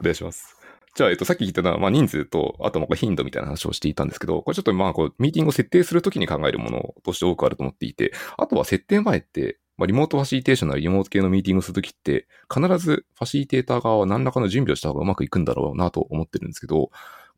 [0.00, 0.54] お願いします。
[0.94, 16.90] じゃあ、えっと、さっき言ったのは、まあ、人数と、あと、まあ、頻度みたいな話をしていたんですけど、これちょっと、まあ、こう、ミーティングを設定するときに考えるものとして多くあると思っていて、あとは設定前って、まあ、リモートファシリテーションなリモート系のミーティングするときって、必ずファシリテーター側は何らかの準備をした方がうまくいくんだろうなと思ってるんですけど、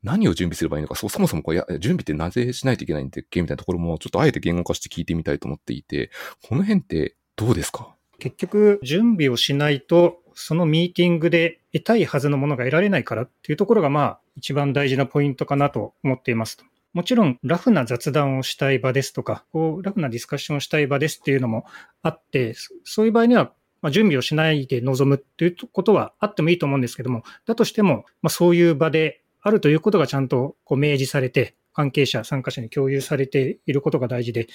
[0.03, 6.11] 何を準備すればいいのか、そそもそもこや準備ってなぜしないといけないんだっけみたいなところも、ちょっとあえて言語化して聞いてみたいと思っていて、
[6.46, 7.94] この辺ってどうですか？
[8.20, 16.59] 結局、準備をしないと、そのミーティングで得たいはずのものが得られないからっていうところが、まあ、一番大事なポイントかなと思っています。
[16.94, 21.64] もちろん、ラフな雑談をしたい場ですとか、こうラフなディスカッションをしたい場ですっていうのも
[22.03, 34.48] あって、そういう場合には、ま、準備をしないで臨むっていうことはあってもいいと思うんですけども、だとしても、ま、そういう場であるということがちゃんとこう明示されて、関係者、参加者に共有されていることが大事で、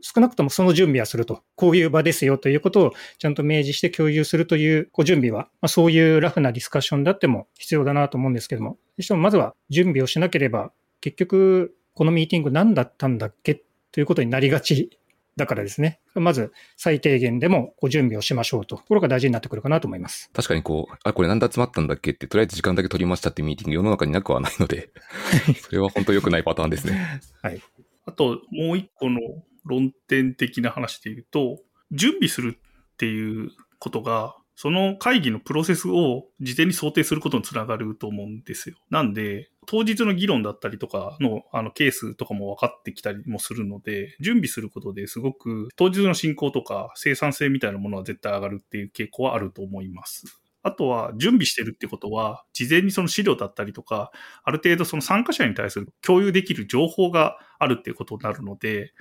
[0.00, 1.42] 少なくともその準備はすると。
[1.56, 13.62] こういう場ですよということをちゃんと明示して共有するというこう準備は、まあ、そういうラフなディスカッションであっても必要だなと思うんですけども、してもまずは準備をしなければ、結局このミーティング何だったんだっけ？
[13.92, 14.98] ということになりがち
[15.36, 16.00] だからですね。
[16.14, 18.76] まず最低限でもこう準備をしましょうと。
[18.76, 20.30] ころが大事になってくるかなと思います。
[20.32, 24.90] 確かにこう、あ、これ何だ集まったんだっけって、とりあえず時間だけ取りましたってミーティング世の中になくはないので、
[25.62, 27.20] それは本当良くないパターンですね。
[27.42, 27.60] はい。
[28.04, 29.20] あと、もう一個の
[29.64, 38.76] 論点的な話で言うと、準備するっていうことが、その会議のプロセスを事前に想定することにつながると思うんですよ。
[38.90, 50.40] なんで、当日の議論だったりとかのあのケースとかも分かってきたりもするので、準備することですごく当日の進行とか生産性みたいなものは絶対上がるっていう傾向はあると思います。
[50.62, 54.10] あとは準備してるってことは、事前にその資料だったりとか、
[54.42, 58.92] ある程度その参加者に対する共有できる情報があるっていうことになるので、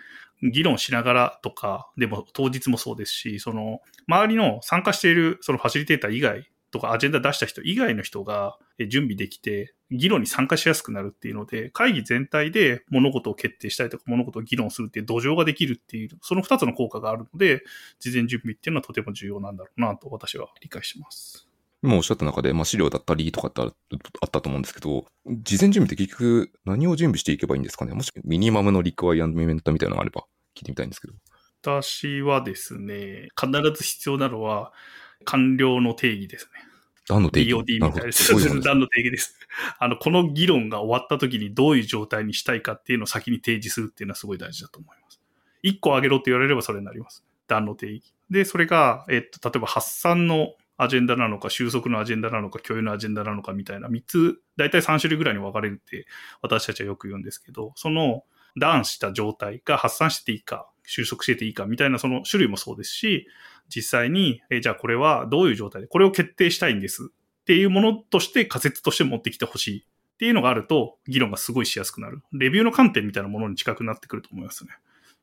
[0.43, 17.63] 議論しながらとか、でも当日もそうですし、その周りの参加しているそのファシリテーター以外とかアジェンダ出した人以外の人が準備できて、議論に参加しやすくなるっていうので、会議全体で物事を決定したりとか物事を議論するっていう土壌ができるっていう、その二つの効果があるので、
[17.99, 21.47] 事前準備っていうのはとても重要なんだろうなと私は理解してます。
[21.83, 27.93] 今おっしゃった中で、まあ、資料だったりとかってああったと思うんですけど、事前準備って結局何を準備していけばいいんですかね？
[27.93, 30.23] もしミニマムのリクワイアメントみたいなのがあれば
[30.55, 31.13] 聞いてみたいんですけど。
[31.61, 34.73] 私はですね、必ず必要なのは
[35.23, 36.66] 官僚の定義ですね。
[37.07, 39.37] 段の定義？DOD みたいです段の定義です。
[39.79, 45.21] あの、この議論が終わった時にどういう状態にしたいかっていうのを先に提示するっていうのはすごい大事だと思います。
[45.63, 47.25] 一個あげろって言われればそれになります。
[47.47, 48.13] 段の定義。
[48.29, 56.05] で、それが、えっと、例えば発散のアジェンダなのか、収束のアジェンダなのか、共有のアジェンダなのかみたいな3つ、大体3種類ぐらいに分かれるって
[56.41, 58.23] 私たちはよく言うんですけど、その
[58.59, 63.27] 段した状態が発散してていいか、収束してていいかみたいなその種類もそうですし、
[63.69, 72.21] 実際に、えじゃあこれはどういう状態で、これを決定したいんですっていうものとして仮説として持ってきてほしいっていうのがあると、議論がすごいしやすくなる。
[72.31, 74.71] レビューの観点みたいなものに近くなってくると思いますね。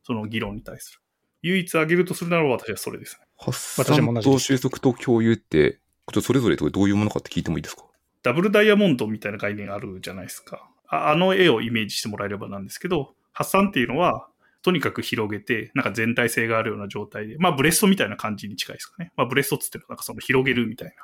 [0.03, 1.01] その議論に対する。
[1.43, 3.27] 唯一挙げるとするならば私はそれですね。
[3.37, 5.81] 発散と収束と共有って、
[6.23, 7.85] それぞれどういうものかって聞いてもいいですか？
[8.23, 10.71] ダブルダイヤモンドみたいな概念あるじゃないですか。
[10.89, 14.29] ああの絵をイメージしてもらえればなんですけど、発散っていうのは、
[14.65, 19.13] とにかく広げて、なんか全体性があるような状態で、まあブレストみたいな感じに近いですかね。
[19.15, 20.95] まあブレストっつってのはなんかその広げるみたいな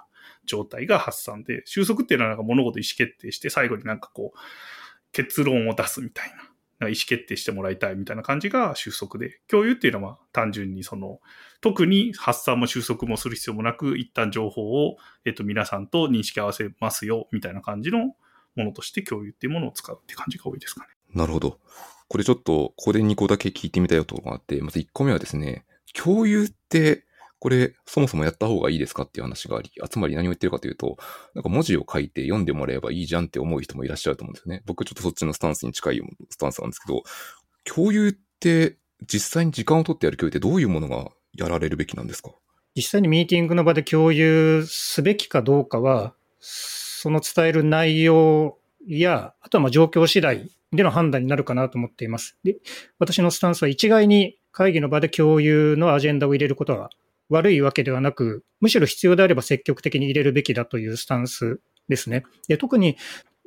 [0.47, 4.39] 状態が発散で、収束っていうのはなんか物事意思決定して、最後になんかこう、
[5.13, 6.37] 結論を出すみたいな。
[6.37, 6.51] なんか
[6.87, 11.21] 意思決定してもらいたいみたいな感じが収束で、共有っていうのは単純にその、
[11.61, 14.97] 特に発散も収束もする必要もなく、一旦情報を、
[15.27, 17.99] えっと、皆さんと認識合わせますよ、みたいな感じの
[18.57, 20.89] ものとして共有っていうものを使うって感じが多いですかね。
[21.15, 21.61] なるほど。
[22.11, 27.05] これちょっと、ここで2個だけ聞いてみたいことがあって、まず1個目はですね、共有って、
[27.39, 30.99] これ、そもそもやった方がいいですかっていう話があり、あつまり何を言ってるかというと、
[31.35, 34.63] なんか文字を書いて読んでもらえばいいじゃんって思う人もいらっしゃると思うんですよね。
[34.67, 37.05] 僕ちょっとそっちのスタンスに近いスタンスなんですけど、
[37.65, 42.33] 共有って実際に時間を取ってやる共有ってどういうものがやられるべきなんですか？
[42.75, 52.39] 実際にミーティングの場で共有すべきかどうかは、その伝える内容や、あとはまあ状況次第での判断になるかなと思っています。
[52.45, 52.57] で、
[52.99, 56.91] 私のスタンスは一概に会議の場で共有のアジェンダを入れることは
[57.29, 62.25] 悪いわけではなく、むしろ必要であれば積極的に入れるべきだというスタンスですね。
[62.49, 62.97] で特に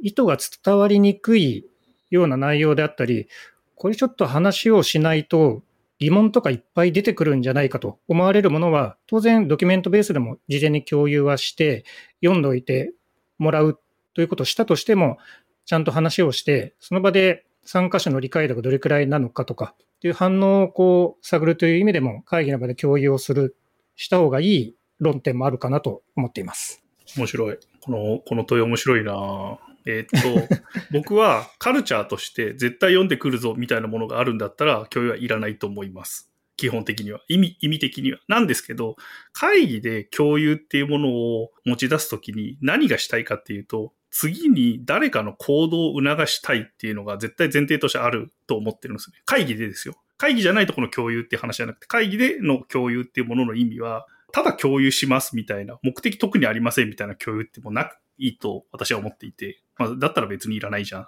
[0.01, 1.65] 意図が伝わりにくい
[2.09, 3.27] ような内容であったり、
[3.75, 5.63] これちょっと話をしないと
[5.99, 11.86] 疑問とかいっぱい出てくるんじゃないかと思われるものは、当然ドキュメントベースでも事前に共有はして、
[12.21, 12.93] 読んでおいて
[13.38, 13.79] もらう
[14.13, 15.17] ということをしたとしても、
[15.65, 23.56] ちゃんと話をして、その場で参加者の理解度がどれくらいなのかとか、っていう反応をこう探るという意味でも、会議の場で共有をする、
[23.95, 26.84] した方がいい論点もあるかなと思っています。
[27.17, 27.58] 面白い。
[27.82, 30.56] この、この問い面白いなぁえーっと、
[30.91, 36.32] 僕はカルチャーとして絶対読んでくるぞみたいなものがあるんだったら共有はいらないと思います。
[36.56, 37.21] 基本的には。
[37.28, 38.19] 意味、意味的には。
[38.28, 38.95] なんですけど、
[39.32, 49.17] 会議で共有っていうものを持ち出すときに何がしたいかっていうと、次に誰かの行動を促したいっていうのが絶対前提としてあると思ってるんですね。
[49.26, 49.95] 会議でですよ。
[50.17, 61.08] 会議じゃないとこの共有っていう話じゃなくて、会議での共有っていうものの意味は、ただ共有しますみたいな、目的特にありませんみたいな共有ってもなくいいと私は思っていて、まあ、だったら別にいらないじゃん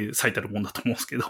[0.00, 1.24] って最たるもんだと思うんですけど。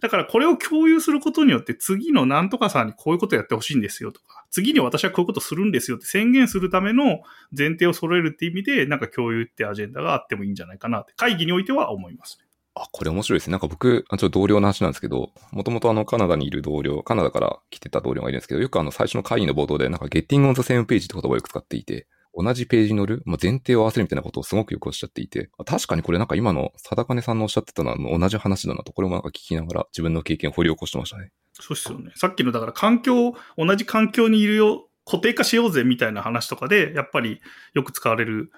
[0.00, 7.20] だからこれを共有することによって次のなんとかさんにこういうことやってほしいんですよとか、次に私はこういうことするんですよって宣言するための
[7.56, 12.46] 前提を揃えるって意味で、なんか共有ってアジェンダがあってもいいんじゃないかなって、会議においては思いますね。
[12.76, 13.52] あ、これ面白いですね。
[13.52, 31.30] なんか僕、ちょっと同僚の話なんですけど、もともとあのカナダにいる同僚、カナダから来てた同僚がいるんですけど、よくあの最初の会議の冒頭でなんか getting on the same page って言葉をよく使っていて、同じページに乗る、まあ、前提を合わせるみたいなことをすごくよくおっしゃっていて、確かにこれなんか今の貞金さんのおっしゃってたのは同じ話だなと、これもなんか聞きながら自分の経験を掘り起こしてましたね。
[31.52, 32.12] そうですよね。
[32.16, 37.40] さっきのだから環境、同じ環境にいるよ、固定化しようぜみたいな話とかで、やっぱり
[37.74, 38.50] よく使われる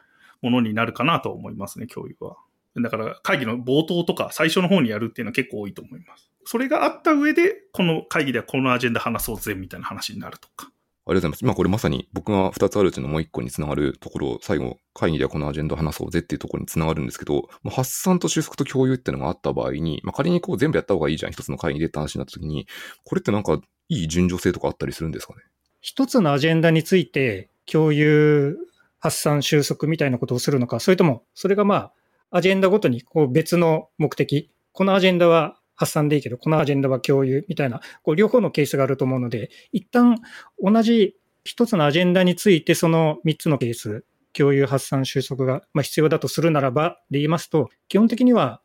[0.43, 2.37] ものになるかなと思いますね、共有は。
[2.83, 6.31] だから会議の冒頭とか最初の方にやるっていうのは結構多いと思います。
[6.45, 10.71] それがあった上で、この会議ではこのアジェンダ話そうぜみたいな話になるとか。
[11.09, 11.41] ありがとうございます。
[11.43, 22.67] 今これまさに僕が2つあるうちのもう1個につながるところを最後会議ではこのアジェンダを話そうぜっていうところにつながるんですけど、まあ発散と収束と共有っていうのがあった場合に、まあ、仮にこう全部やった方がいいじゃん、一つの会議でって話になった時に、
[23.05, 25.43] これってなんかいい順序性とかあったりするんですかね？
[25.81, 28.59] 一つのアジェンダについて共有、
[28.99, 31.93] 発散、収束みたいなことをするのか、それとも、それがまあ、
[32.31, 40.17] アジェンダごとにこう別の目的、このアジェンダは発散でいいけど、このアジェンダは共有みたいな、こう両方のケースがあると思うので、一旦
[40.63, 48.61] 同じ一つのアジェンダについてその三つのケース、共有、発散、収束がま必要だとするならばで言いますと、基本的には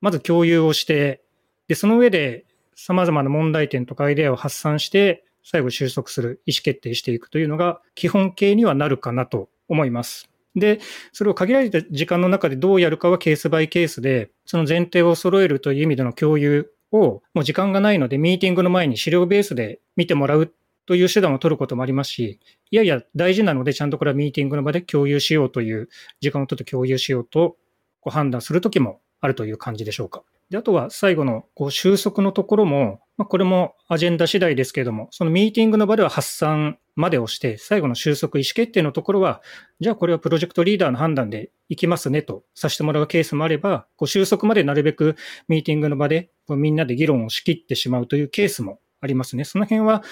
[0.00, 1.22] まず共有をして、
[1.68, 2.44] で、その上で
[2.74, 10.28] 様々な問題点とかアイデアを発散して、最後収束する、意思決定していくというのが基本形にはなるかなと思います。
[10.56, 10.80] で、
[11.12, 20.52] それを限られた時間の中でどうやるかはケースバイケースで、その前提を揃えるという意味での共有を、もう時間がないので、ミーティングの前に資料ベースで見てもらう
[20.86, 22.40] という手段を取ることもありますし、
[22.70, 25.88] いやいや、大事なので、ちゃんとこれはミーティングの場で共有しようという、
[26.20, 27.56] 時間を取って共有しようと
[28.00, 30.22] こう判断するときもあるという感じでしょうか。
[30.50, 39.42] であとは最後のこう収束のところも、まあ、これもアジェンダ次第ですけれども、そのミーティングの場では発散までをして、最後の収束、意思決定のところは、
[39.80, 45.16] じゃあこれはプロジェクトリーダーの判断でいきますねとさせてもらうケースもあれば、こう収束までなるべく
[45.48, 49.44] ミーティングの場でこうみんなで議論を仕切ってしまうというケースもありますね。
[49.44, 50.02] その辺は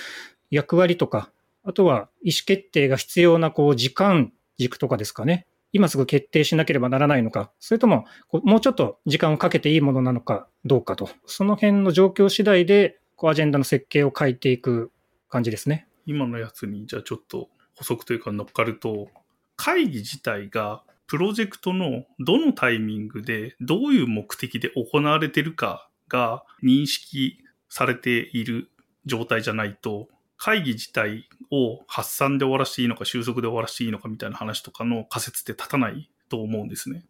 [0.50, 1.30] 役割とか、
[1.62, 5.46] あとは意思決定が必要なこう時間軸とかですかね。
[5.74, 14.92] 今すぐ決定しなければならないのか、それとももうちょっと時間をかけていいものなのかどうかと、その辺の状況次第でこうアジェンダの設計を変えていく
[15.28, 15.88] 感じですね。
[16.06, 19.08] 今のやつにじゃあちょっと補足というか乗っかると、
[19.56, 28.70] 会議自体がプロジェクトのどのタイミングでどういう目的で行われてるかが認識されている
[29.06, 30.08] 状態じゃないと、
[30.44, 37.06] 会議自体を発散で終わらせていいのか収束で終わらせていいのかみたいな話とかの仮説って立たないと思うんですね。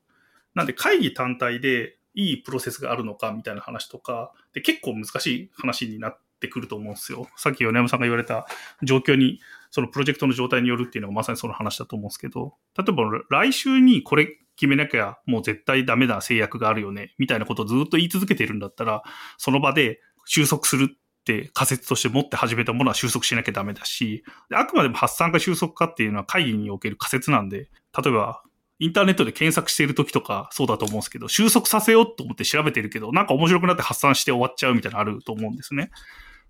[0.54, 7.26] なんで会議単体でいいプロセスがあるのかみたいな話とか、で結構難しい話になってくると思うんですよ。
[7.36, 8.46] さっき米山さんが言われた
[8.84, 9.40] 状況に、
[9.72, 19.02] そのプロジェクトの状態によるっていうのがまさにその話だと思うんですけど、例えば来週にこれ決めなきゃもう絶対ダメな制約があるよね、みたいなことをずっと言い続けているんだったら、
[19.38, 24.22] その場で収束するって仮説として持って始めたものは収束しなきゃダメだし、
[24.52, 28.42] あくまでも発散か収束かっていうのは会議における仮説なんで、例えば、
[28.80, 35.90] インターネットで検索している時とかそうだと思うんですけど、収束させようと思って調べてるけど、なんか面白くなって発散して終わっちゃうみたいなのあると思うんですね。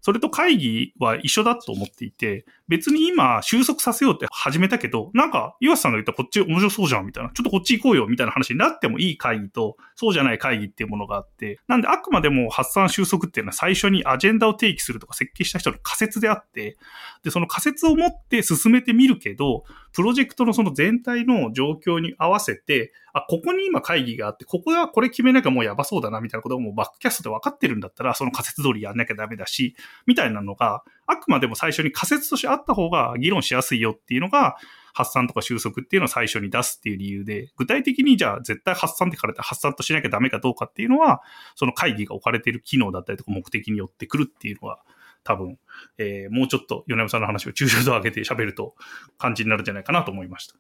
[0.01, 16.77] それと会議は一緒だと思っていて、別に今収束させようって始めたけど、なんか岩瀬さんが言ったこっち面白そうじゃんみたいな、ちょっとこっち行こうよみたいな話になってもいい会議と、そうじゃない会議っていうものがあって、なんであくまでも発散収束っていうのは最初にアジェンダを提起するとか設計した人の仮説であって、
[17.23, 34.57] で、その仮説を持って進めてみるけど、プロジェクトのその全体の状況に合わせて、あ、ここに今会議があって、ここはこれ決めなきゃもうやばそうだなみたいなことをもうバックキャストで分かってるんだったら、その仮説通りやんなきゃダメだし、みたいなのが、あくまでも最初に仮説としてあった方が議論しやすいよっていうのが、
[34.95, 41.21] 発散とか収束っていうのを最初に出すっていう理由で、具体的にじゃあ絶対発散って書かれて発散としなきゃダメかどうかっていうのは、
[41.57, 44.81] その会議が置かれている機能だったりとか目的によってくるっていうのは、
[45.25, 45.59] 多分、
[45.99, 48.75] えー、もうちょっと米山さんの話を抽象度上げて喋ると
[49.19, 50.55] 感じになるんじゃないかなと思いました。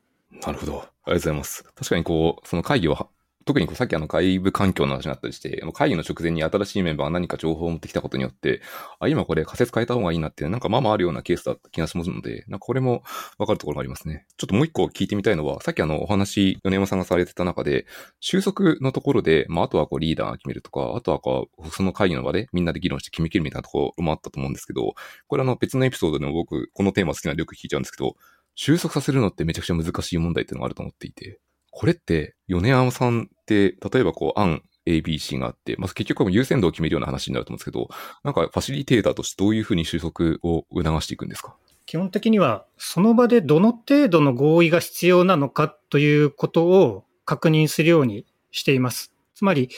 [0.46, 0.72] なるほど。
[0.72, 1.64] ありがとうございます。
[1.74, 3.10] 確かにこう、その会議を
[3.44, 8.62] 特にさっきあの外部環境の話になったりして、会議の直前に新しいメンバーが何か情報を持ってきたことによって、
[9.00, 13.02] あ、今これ仮説変えた方がいいなって、なんかまあまああるようなケースだった気がしますので、なんかこれも
[13.38, 14.26] わかるところがありますね。
[14.36, 17.86] ちょっともう一個聞いてみたいのは、さっきあのお話、米山さんがされてた中で、
[18.20, 24.94] 収束のところで、まああとはこうリーダーが決めるとか、あとはこう、その会議の場でみんなで議論して決めきるみたいなところもあったと思うんですけど、
[25.26, 28.16] これあの別のエピソードでも僕、このテーマ好きなんでよく聞いちゃうんですけど、
[28.56, 31.40] 収束させるのってめちゃくちゃ難しい問題っていうのがあると思っていて、
[31.76, 37.88] これって、米山さんって、例えばこう、案 ABC があって、まあ、結局は優先度を決めるような話になると思うんですけど、
[38.22, 41.56] なんかファシリテーターとしてどういうふうに収束を促していくんですか？
[41.86, 49.12] 基本的には、その場でどの程度の合意が必要なのかということを確認するようにしています。
[49.34, 49.70] つまり、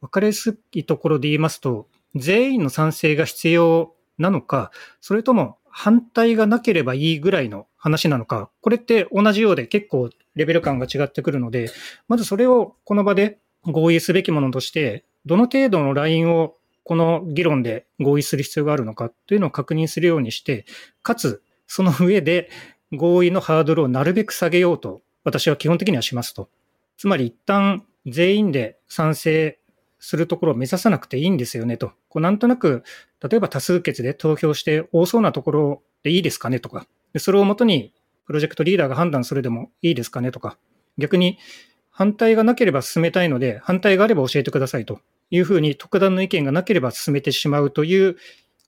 [0.00, 11.70] 分かりやすいところで言いますと、全員の賛成が必要なのか、それとも反対がなければいいぐらいの話なのか、これって同じようで結構レベル感が違ってくるので、
[12.08, 20.64] まずそれをこの場で合意すべきものとして、どの程度のラインをこの議論で合意する必要があるのかというのを確認するようにして、
[21.02, 22.50] かつその上で
[22.92, 26.48] 合意のハードルをなるべく下げようと私は基本的にはしますと。
[26.96, 29.58] つまり一旦全員で賛成
[29.98, 31.92] するところを目指さなくていいんですよねと。
[32.08, 32.82] こうなんとなく、
[33.22, 36.86] 例えば多数決で投票して多そうなところでいいですかねとか、
[37.18, 37.94] それをもとに
[38.26, 40.58] プロジェクトリーダーが判断するでもいいですかねとか、
[40.98, 41.38] 逆に
[41.90, 45.00] 反対がなければ進めたいので、反対があれば教えてくださいと
[45.30, 48.16] いうふうに特段の意見がなければ進めてしまうという、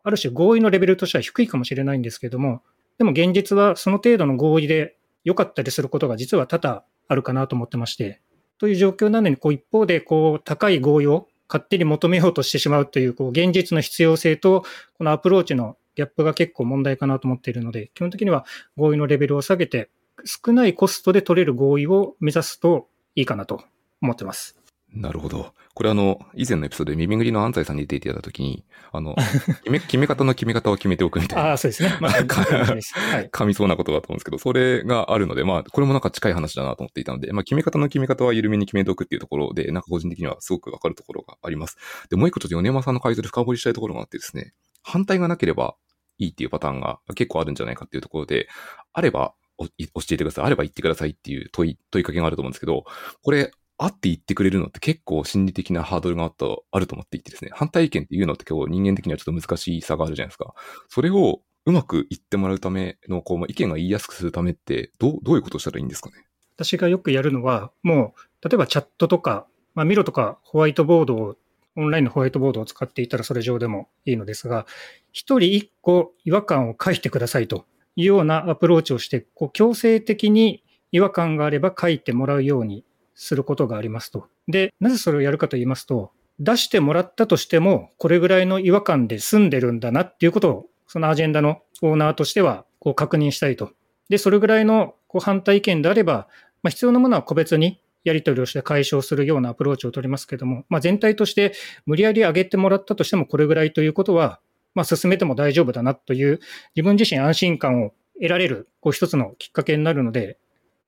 [0.02, 2.62] ある種合意のレベルとしては低いかもしれないんですけれども、
[2.98, 8.20] でも現実はその程度の合意で良かったりすることが実は多々あるかなと思ってまして、
[8.58, 14.64] という状況なのに、こう一方でこう高い合意を勝手に求めようとしてしまうという、こう現実の必要性と、
[14.98, 18.44] このアプローチのギャップが結構問題かなと思っているので、基本的には
[18.76, 19.90] 合意のレベルを下げて、
[20.24, 23.64] 少ないコストで取れる合意を目指すといいかなと
[24.00, 24.58] 思ってます。
[24.94, 25.54] なるほど。
[25.74, 29.16] これあの、以前のエピソードで耳ぐりの安西さんに出ていただいたときに、あの、
[29.64, 31.50] 決め、決め方の決め方を決めておくみたいな。
[31.50, 31.96] ああ、そうですね。
[32.00, 41.76] まあ、噛みそうなことだと思うんですけど、それがあるので、まあ、これもなんか近い話だなと思っていたので、まあ、決め方の決め方は緩めに決めておくっていうところで、なんか個人的にはすごくわかるところがあります。
[42.08, 44.52] で、もう一個ちょっと米山さんの解説で深掘りしたいところがあってですね、
[44.84, 45.74] 反対がなければ
[46.18, 48.48] いいっていうパターンが結構あるんじゃないかっていうところで、
[48.92, 50.44] あれば教えてください。
[50.44, 52.84] あれば言ってくださいっていう問い、問いかけがあると思うんですけど、
[53.22, 60.54] これ、あって言ってくれるのって結構心理的なハードルがあったあると思っていてですね、反対意見っていうのって今日人間的にはちょっと難しさがあるじゃないですか。
[60.88, 66.16] それをうまく言ってもらうための、こう、意見が言いやすくするためって、どう、どういうことをしたらいいんですかね？
[66.56, 71.36] 私がよくやるのは、もう、例えばチャットとか、まあ、ミロとかホワイトボードを、
[71.76, 74.66] オンラインのホワイトボードを使っていたらそれ上でもいいのですが、
[75.12, 77.66] 一人一個違和感を書いてくださいと
[77.96, 80.62] いうようなアプローチをして、こう強制的に
[80.92, 84.28] 違和感があれば書いてもらうようにすることがありますと。
[84.48, 93.70] で、なぜそれをやるかと言いますと、出してもらったとしても、これぐらいの違和感で済んでるんだなっていうことを、そのアジェンダのオーナーとしてはこう確認したいと。
[94.08, 96.28] で、それぐらいのこう反対意見であれば、
[96.62, 101.54] まあ、必要なものは個別にやり取りをして解消するようなアプローチを取りますけども、まあ、全体として
[101.86, 104.40] 無理やり上げてもらったとしてもこれぐらいということは、
[104.74, 106.40] まあ、進めても大丈夫だなという
[106.76, 110.38] 自分自身安心感を得られるこう一つのきっかけになるので、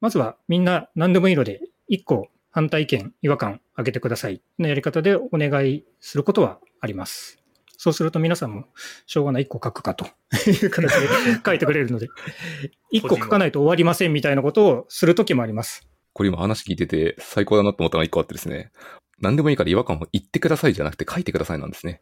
[0.00, 7.38] まずはみんな何でもいいので、一個反対意見、違和感上げてくださいのやり方でお願いすることはあります。
[7.78, 8.64] そうすると皆さんも、
[9.06, 10.06] しょうがない1個書くかと
[10.50, 11.08] いう形で
[11.44, 12.08] 書いてくれるので、
[12.92, 15.86] 1個書かないと終わりませんみたいなことをするときもあります。
[16.16, 18.70] これ今話聞いてて最高だなと思ったのが1個あってですね。
[19.20, 22.00] 何でもいいから違和感を言ってくださいじゃなくて書いてくださいなんですね。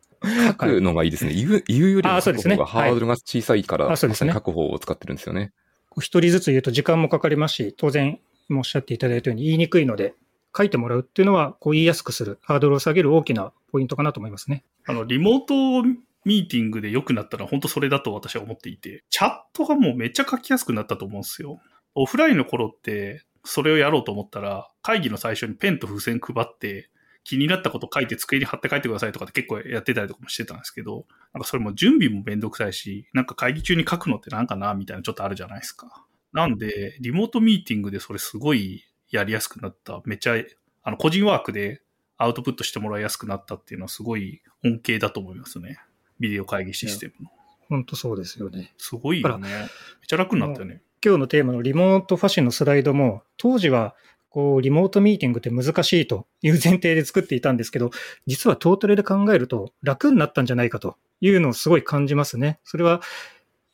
[0.50, 1.32] 書くのがいいですね。
[1.32, 4.08] 言う、言うよりも書く方がハードルが小さいから、書
[4.40, 5.52] く方を使ってるんですよね。
[5.98, 8.20] 一人ずつ言うと時間もかかりますし、当然、
[8.52, 10.14] おっしゃっていただいたように言いにくいので、
[10.56, 14.62] 書いてもらうっていうのは、こう言いやすくする、ハードルを下げる大きなポイントかなと思いますね。
[14.86, 15.82] あの、リモート
[16.24, 21.58] ミーティングで良くなったのは本当それだと私は思っていて、チャットがもうめっちゃ書きやすくなったと思うんですよ。
[21.96, 26.90] オフラインの頃って、それをやろうと思ったら、会議の最初にペンと風船配って、
[27.24, 36.04] 気になったこと書いて机に貼って帰ってくださいとかって結構やってたりとかもしてたんですけど、なんかそれも準備もめんどくさいし、なんか会議中に書くのってなんかなみたいなちょっとあるじゃないですか。
[36.32, 40.02] なんで、リモートミーティングでそれすごいやりやすくなった。
[40.04, 40.34] めっちゃ
[40.82, 41.80] あの、個人ワークで
[42.18, 45.78] アウトプットしてもらいやすくなったっていうのはすごい恩恵だと思いますね。
[46.20, 47.30] ビデオ会議システムの。
[47.68, 48.74] 本当そうですよね。
[48.76, 49.48] すごいよね。
[49.48, 49.68] めっ
[50.06, 50.82] ちゃ楽になったよね。
[51.04, 53.94] 今日のテーマのリモートファッションのスライドも、当時は
[54.30, 57.90] こう、リモートミーティングって難しいという前提で作っていたんですけど、
[58.26, 62.58] 実はトータルで考えると楽になったんじゃないかというのをすごい感じますね。
[62.64, 63.02] それは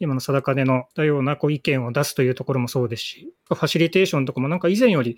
[0.00, 5.16] 今の定金のたようなこう意見を出すというところもそうですし、ファシリテーションとかもなんか以前より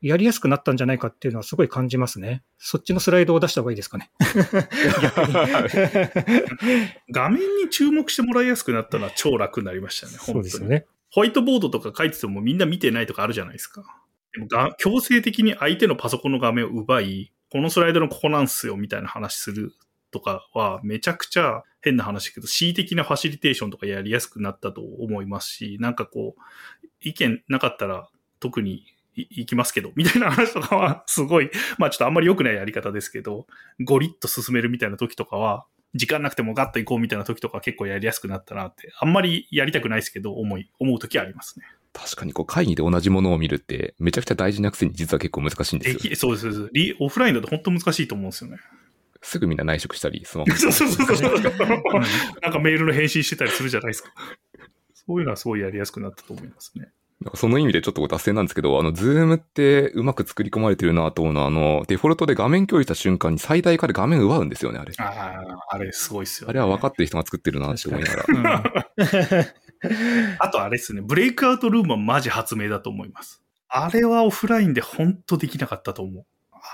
[0.00, 2.44] やりやすくなったんじゃないかっていうのはすごい感じますね。
[2.58, 4.10] そっちのスライドを出した方がいいですかね。
[7.10, 10.12] 画面に注目してもらいやすくなったのは超楽になりましたね。
[10.12, 10.86] そうですよね。
[11.14, 13.84] ホワイトボードとか書いててもみんな見てないとかあるじゃないですか。
[14.32, 19.76] でもが強制的に相手のパソコンの画面を奪い、このスライドのここなんすよみたいな話する
[20.10, 28.08] とかはめちゃくちゃ変な話だけど、恣意的なファシリテーションとかやりやすくなったと思いますし、なんかこう、意見なかったら
[28.40, 28.84] 特に
[29.14, 33.46] 行きますけど、みたいな話とかは、すごい、まあちょっとあんまり良くないやり方ですけど、
[33.84, 35.64] ゴリッと進めるみたいな時とかは、
[35.94, 41.66] 時間なくてもガッと行こうみたいな時とか結構やりやすくなったなって、あんまりやりたくないですけど、思い、思う時はありますね。
[41.92, 46.96] 確かにこう会議で同じものを見るってめちゃくちゃ大事なくせに実は結構難しいんですよ、そうです、そうです。
[46.98, 48.58] オフラインだと本当難しいと思うんですよね。
[49.22, 50.50] すぐみんな内職したり、スマホ。
[50.52, 51.32] そうそうそうそう。
[52.42, 54.12] なんかメールの返信してたりするじゃないですか。
[54.92, 56.90] そういうのはすごいやりやすくなったと思いますね。
[57.34, 64.92] その意味でちょっと脱線なんですけど、あの、 Zoomってうまく作り込まれてるなと思うのは、あの、デフォルトで画面共有した瞬間に最大化で画面奪うんですよね、あれ。
[64.98, 69.54] ああ、あれすごいっすよ、ね、あれは分かってる人が作ってるなって思いながら。
[70.38, 73.42] あとあれですね、ブレイクアウトルームはマジ発明だと思います。
[73.68, 76.24] あれはオフラインで本当できなかったと思う。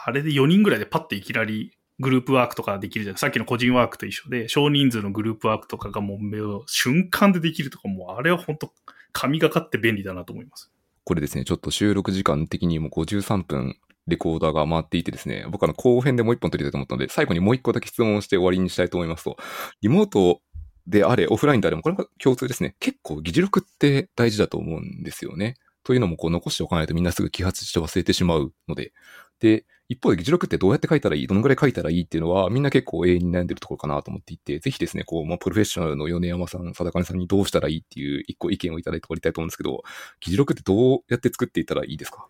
[0.04, 3.16] あれで4人ぐらいでパッていきなりグループワークとかできるじゃん。
[3.16, 8.72] さっきの個人ワークと一緒で、少人数のグループワークとかがもう瞬間でできるとか、もうあれは本当
[9.12, 10.70] 神がかって便利だなと思います。
[11.04, 19.36] これですね、ちょっと収録時間的にも53分レコーダーが回っていてですね、僕は後編でもう一本撮りたいと思ったので、最後にもう一個だけ質問して終わりにしたいと思いますと、
[19.80, 20.40] リモート
[20.86, 22.76] であれ、オフラインであれも、これが共通ですね。
[22.80, 25.56] 結構議事録って大事だと思うんですよね。
[25.84, 28.92] というのも、こう残しておかないとみんなすぐ揮発して忘れてしまうので。
[29.40, 31.26] で、一方で議事録ってどうやって書いたらいい？
[31.26, 39.82] どのぐらい書いたらいいっていうのは、みんな結構永遠に悩んでるところかなと思っていて、ぜひですね、こう、まあ、プロフェッショナルの米山さん、貞金さんにどうしたらいいっていう一個意見をいただいて終わりたいと思うんですけど、
[40.20, 42.28] 議事録ってどうやって作っていったらいいですか？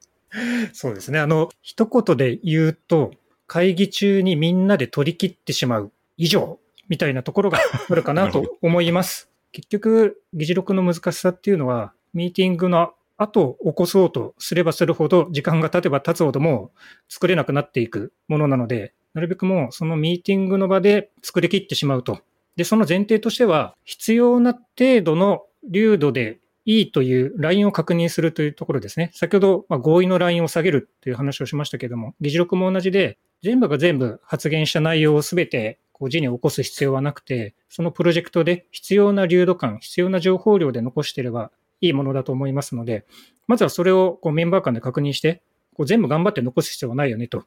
[0.72, 1.18] そうですね。
[1.18, 3.10] あの、一言で言うと、
[3.46, 6.58] 会議中にみんなで取り切ってしまう以上、
[6.88, 7.58] みたいなところが
[7.90, 9.28] あるかなと思います。
[9.52, 16.72] 結局、議事録の難しさっていうのは、ミーティングの後起こそうとすればするほど、時間が経てば経つほども
[17.08, 22.20] 作れなくなっていくものなので、なるべくもうそのミーティングの場で作り切ってしまうと。
[22.56, 29.10] で、その前提としては、必要な程度の流度でいいというラインを確認するというところですね。
[29.12, 41.50] 先ほど、ま合意のラインを下げるという話をしましたけども、議事録も同じで、全部が全部発言した内容をすべてこう字に起こす必要はなくて、そのプロジェクトで必要な流度感、必要な情報量で残していれば
[41.80, 43.06] いいものだと思いますので、
[43.46, 45.42] まずはそれをこうメンバー間で確認して、
[45.74, 47.44] こう全部頑張って残す必要はないよねと。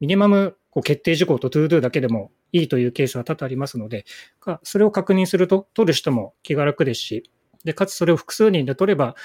[0.00, 4.04] ミニマムこう決定事項と to do だけでもいいというケースは多々ありますので、
[4.62, 7.30] それを確認すると、取る人も気が楽ですし、
[7.64, 9.16] で、かつそれを複数人で取れば、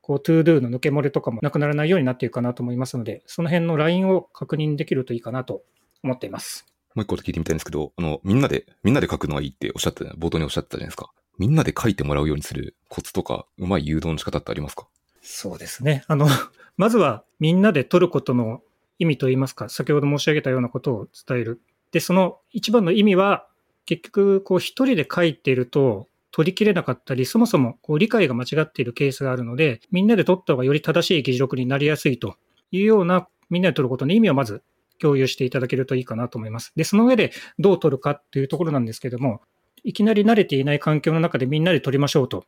[0.00, 5.62] こう、to do の抜け漏れとかもなくならないようになっていくかなと思いますので、その辺のラインを確認できるといいかなと
[6.02, 6.66] 思っています。
[6.94, 11.10] もう一個聞いてみたいんですけど、あの、みんなで、みんなで書くのがいいっておっしゃって、冒頭におっしゃってたじゃないですか。
[11.40, 14.86] みんなで書いてもらうようにするコツとか、うまい誘導の仕方ってありますか？
[15.22, 16.04] そうですね。
[16.06, 16.28] あの、
[16.76, 18.62] まずはみんなで取ることの
[18.98, 21.62] 意味といいますか、先ほど申し上げたようなことを伝える。
[21.92, 23.46] で、その一番の意味は、
[23.86, 32.36] 結局、こう一人で書いていると、取りきれなかったり、そもそもこう理解が間違っているケースがあるので、みんなで取った方がより正しい議事録になりやすいと
[32.70, 34.62] いうような、みんなで取ることの意味をまず
[35.00, 36.72] 共有していただけるといいかなと思います。
[36.76, 39.40] で、その上でどう取るかっていうところなんですけども、
[39.84, 42.44] いきなり慣れていない環境の中でみんなで取りましょうと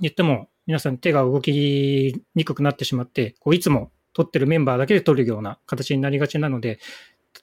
[0.00, 6.78] 言っても、皆さん手が動きにくくなってしまって、こういつも取ってるメンバーだけで取るような形になりがちなので、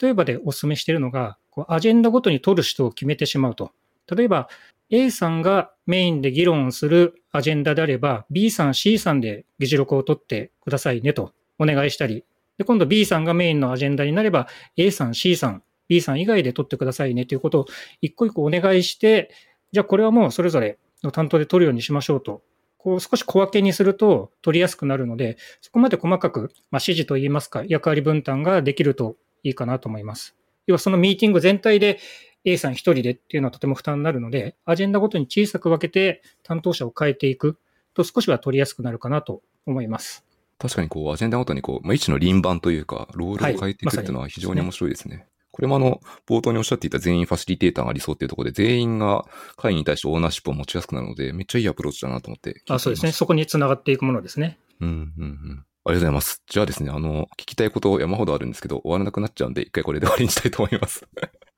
[0.02, 3.72] 例えばでお勧めしているのが、こうアジェンダごとに取る人を決めてしまうと。
[4.14, 4.50] 例えば、
[4.90, 12.26] A さんがメインで議論するアジェンダであれば、B さん、C さんで議事録を取ってくださいねとお願いしたり、
[12.58, 17.66] で今度 B さんがメインのアジェンダになれば、A さん、C さん、B さん以外で取ってくださいねということを
[18.00, 19.30] 一個一個お願いして、
[19.74, 22.44] じゃあこれはもうそれぞれの担当で取るようにしましょうと。
[22.78, 30.34] こう少し小分けにすると取りやすくなるので、そこまで細かく、まあ、指示といいますか、役割分担ができるといいかなと思います。
[30.66, 32.00] 要はそのミーティング全体で
[32.46, 37.58] A さん一人でっていうのはとても負担になるので、アジェンダごとに小さく分けて担当者を変えていく
[37.94, 40.26] と少しは取りやすくなるかなと思います。
[40.58, 45.16] 確かにこう、アジェンダごとにこう、まあ、一種の輪番というか、ロールを変えていくっていうのは非常に面白いですね。
[45.18, 49.26] はいこれもあの、冒頭におっしゃっていた全員ファシリテーターが理想っていうところで、全員が
[49.58, 53.12] 会に対してオーナーシップを持ちやすくなるので、めっちゃいいアプローチだなと思ってあ、そうですね。
[53.12, 54.58] そこにつながっていくものですね。
[54.80, 55.66] うん、うん、うん。
[55.84, 56.44] ありがとうございます。
[56.48, 61.08] じゃあですね、あの、聞きたいこと山ほどあるんですけど、終わらなくなっちゃうんで、一回これで終わりにしたいと思います。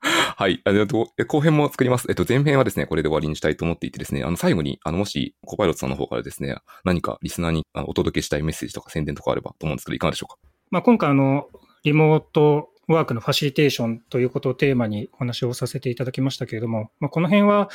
[0.36, 0.60] はい。
[0.64, 2.06] あの、後編も作ります。
[2.08, 10.38] えっと、前編はですね、これで終わりにしたいと思っていてですね、あの、最後に、あの、もし、コパイロットさんの方からですね、何かリスナーにお届けしたいメッセージとか宣伝とかあればと思うんですけど、いかがでしょうか？
[10.70, 11.48] まあ、今回、あの、
[11.84, 17.68] リモートワークのファシリテーションということをテーマにお話をさせていただきましたけれども、まあ、この辺は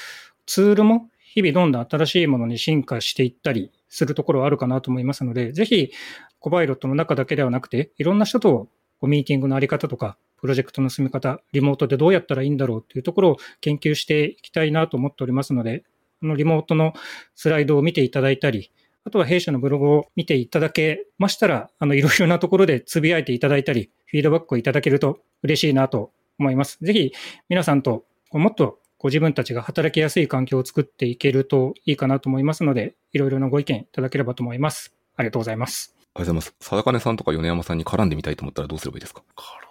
[0.46, 5.92] ツールも日々どんどん新しいものに進化していったりするところはあるかなと思いますので、ぜひ
[6.40, 8.68] コバイロットの中だけではなくて、いろんな人と
[9.02, 15.84] ミーティングのあり方とか、プロジェクトの進め方、リモートでどうやったらいいんだろうというところを研究していきたいなと思っておりますので、
[16.22, 16.94] このリモートの
[17.36, 18.72] スライドを見ていただいたり、
[19.06, 26.78] あとは弊社のブログを見ていただけましたら、あの、いろいろなところでつぶやいていただいたり、フィードバックをいただけると嬉しいなと思います。
[26.82, 27.14] ぜひ、
[27.48, 34.94] 皆さんともっとご自分たちが働きやすい環境を作っていけるといいかなと思いますので、いろいろなご意見いただければと思います。
[35.16, 35.96] ありがとうございます。
[35.96, 36.56] ありがとうございます。
[36.60, 39.24] 貞金さんとか米山さんに絡んでみたいと思ったらどうすればいいですか？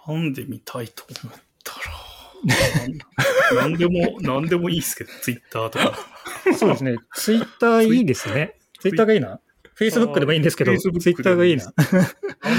[0.05, 1.73] 絡んでみたいと思った
[3.55, 5.99] ら、 なんでも、なんでもいいですけど、ツイッターとか。
[6.57, 6.97] そうですね。
[7.13, 8.55] ツイッターいいですね。
[8.79, 9.39] ツイッターがいいな？
[9.75, 11.65] フェイスブックでもいいんですけど、ツイッターがいいな。
[11.65, 11.71] な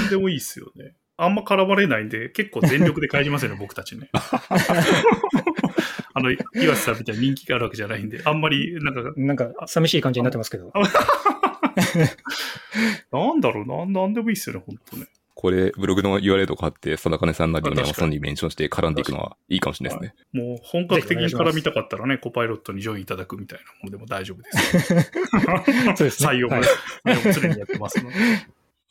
[0.07, 0.95] んでもいいですよね。
[1.17, 4.09] あんま絡まれないんで、結構全力で帰りますよね、 僕たちね。
[6.13, 9.13] あの、岩瀬さんみたいに人気があるわけじゃないんで、あんまり、なんか。
[9.15, 10.73] なんか、寂しい感じになってますけど。
[13.11, 15.05] なんだろうな、なんでもいいっすよね、本当ね。
[15.33, 20.43] これ、ブログの URL とかあって、貞金さんなりの山さんにメンションして絡んでいくのはいいかもしれないですね。
[20.43, 24.93] もう本格的に絡みたかったらね、コパイロットにジョインいただくみたいなものでも大丈夫です。
[25.95, 26.29] そうですね。
[26.29, 26.63] 採用も、はい、
[27.33, 28.15] 常にやってますので。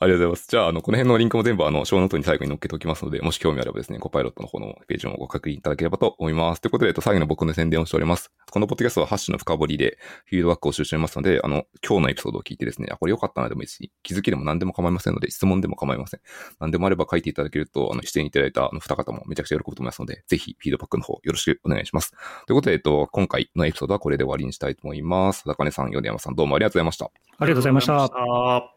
[0.03, 0.49] ありがとうございます。
[0.49, 6.63] じゃあ、あの、この辺のリンクも全部、あの、ショーノートに最後に載っけておきますので、もし興味あればですね、コパイロットの方のページもご確認いただければと思います。
[6.63, 8.33] ということで、えっと、最後の僕の宣伝をしております。
[8.51, 16.21] このポッドキャストはハッシュの深掘りで、フィードバックを収集しますので、あの、今日のエピソードを聞いてですね、あ、これ良かったなでもいいし、気づきでも何でも構いませんので、質問でも構いません。
[16.61, 22.13] 何でもあれば書いていただけると、あの、出演いただいたあの、二方もめちゃくちゃ喜ぶと思いますので、ぜひ、フィードバックの方、よろしくお願いします。
[22.47, 25.45] ということで、えっと、今回のエピソードはこれで終わりにしたいと思います。
[25.45, 27.05] 高根さん、米山さん、どうもありがとうございました。
[27.05, 28.75] ありがとうございました。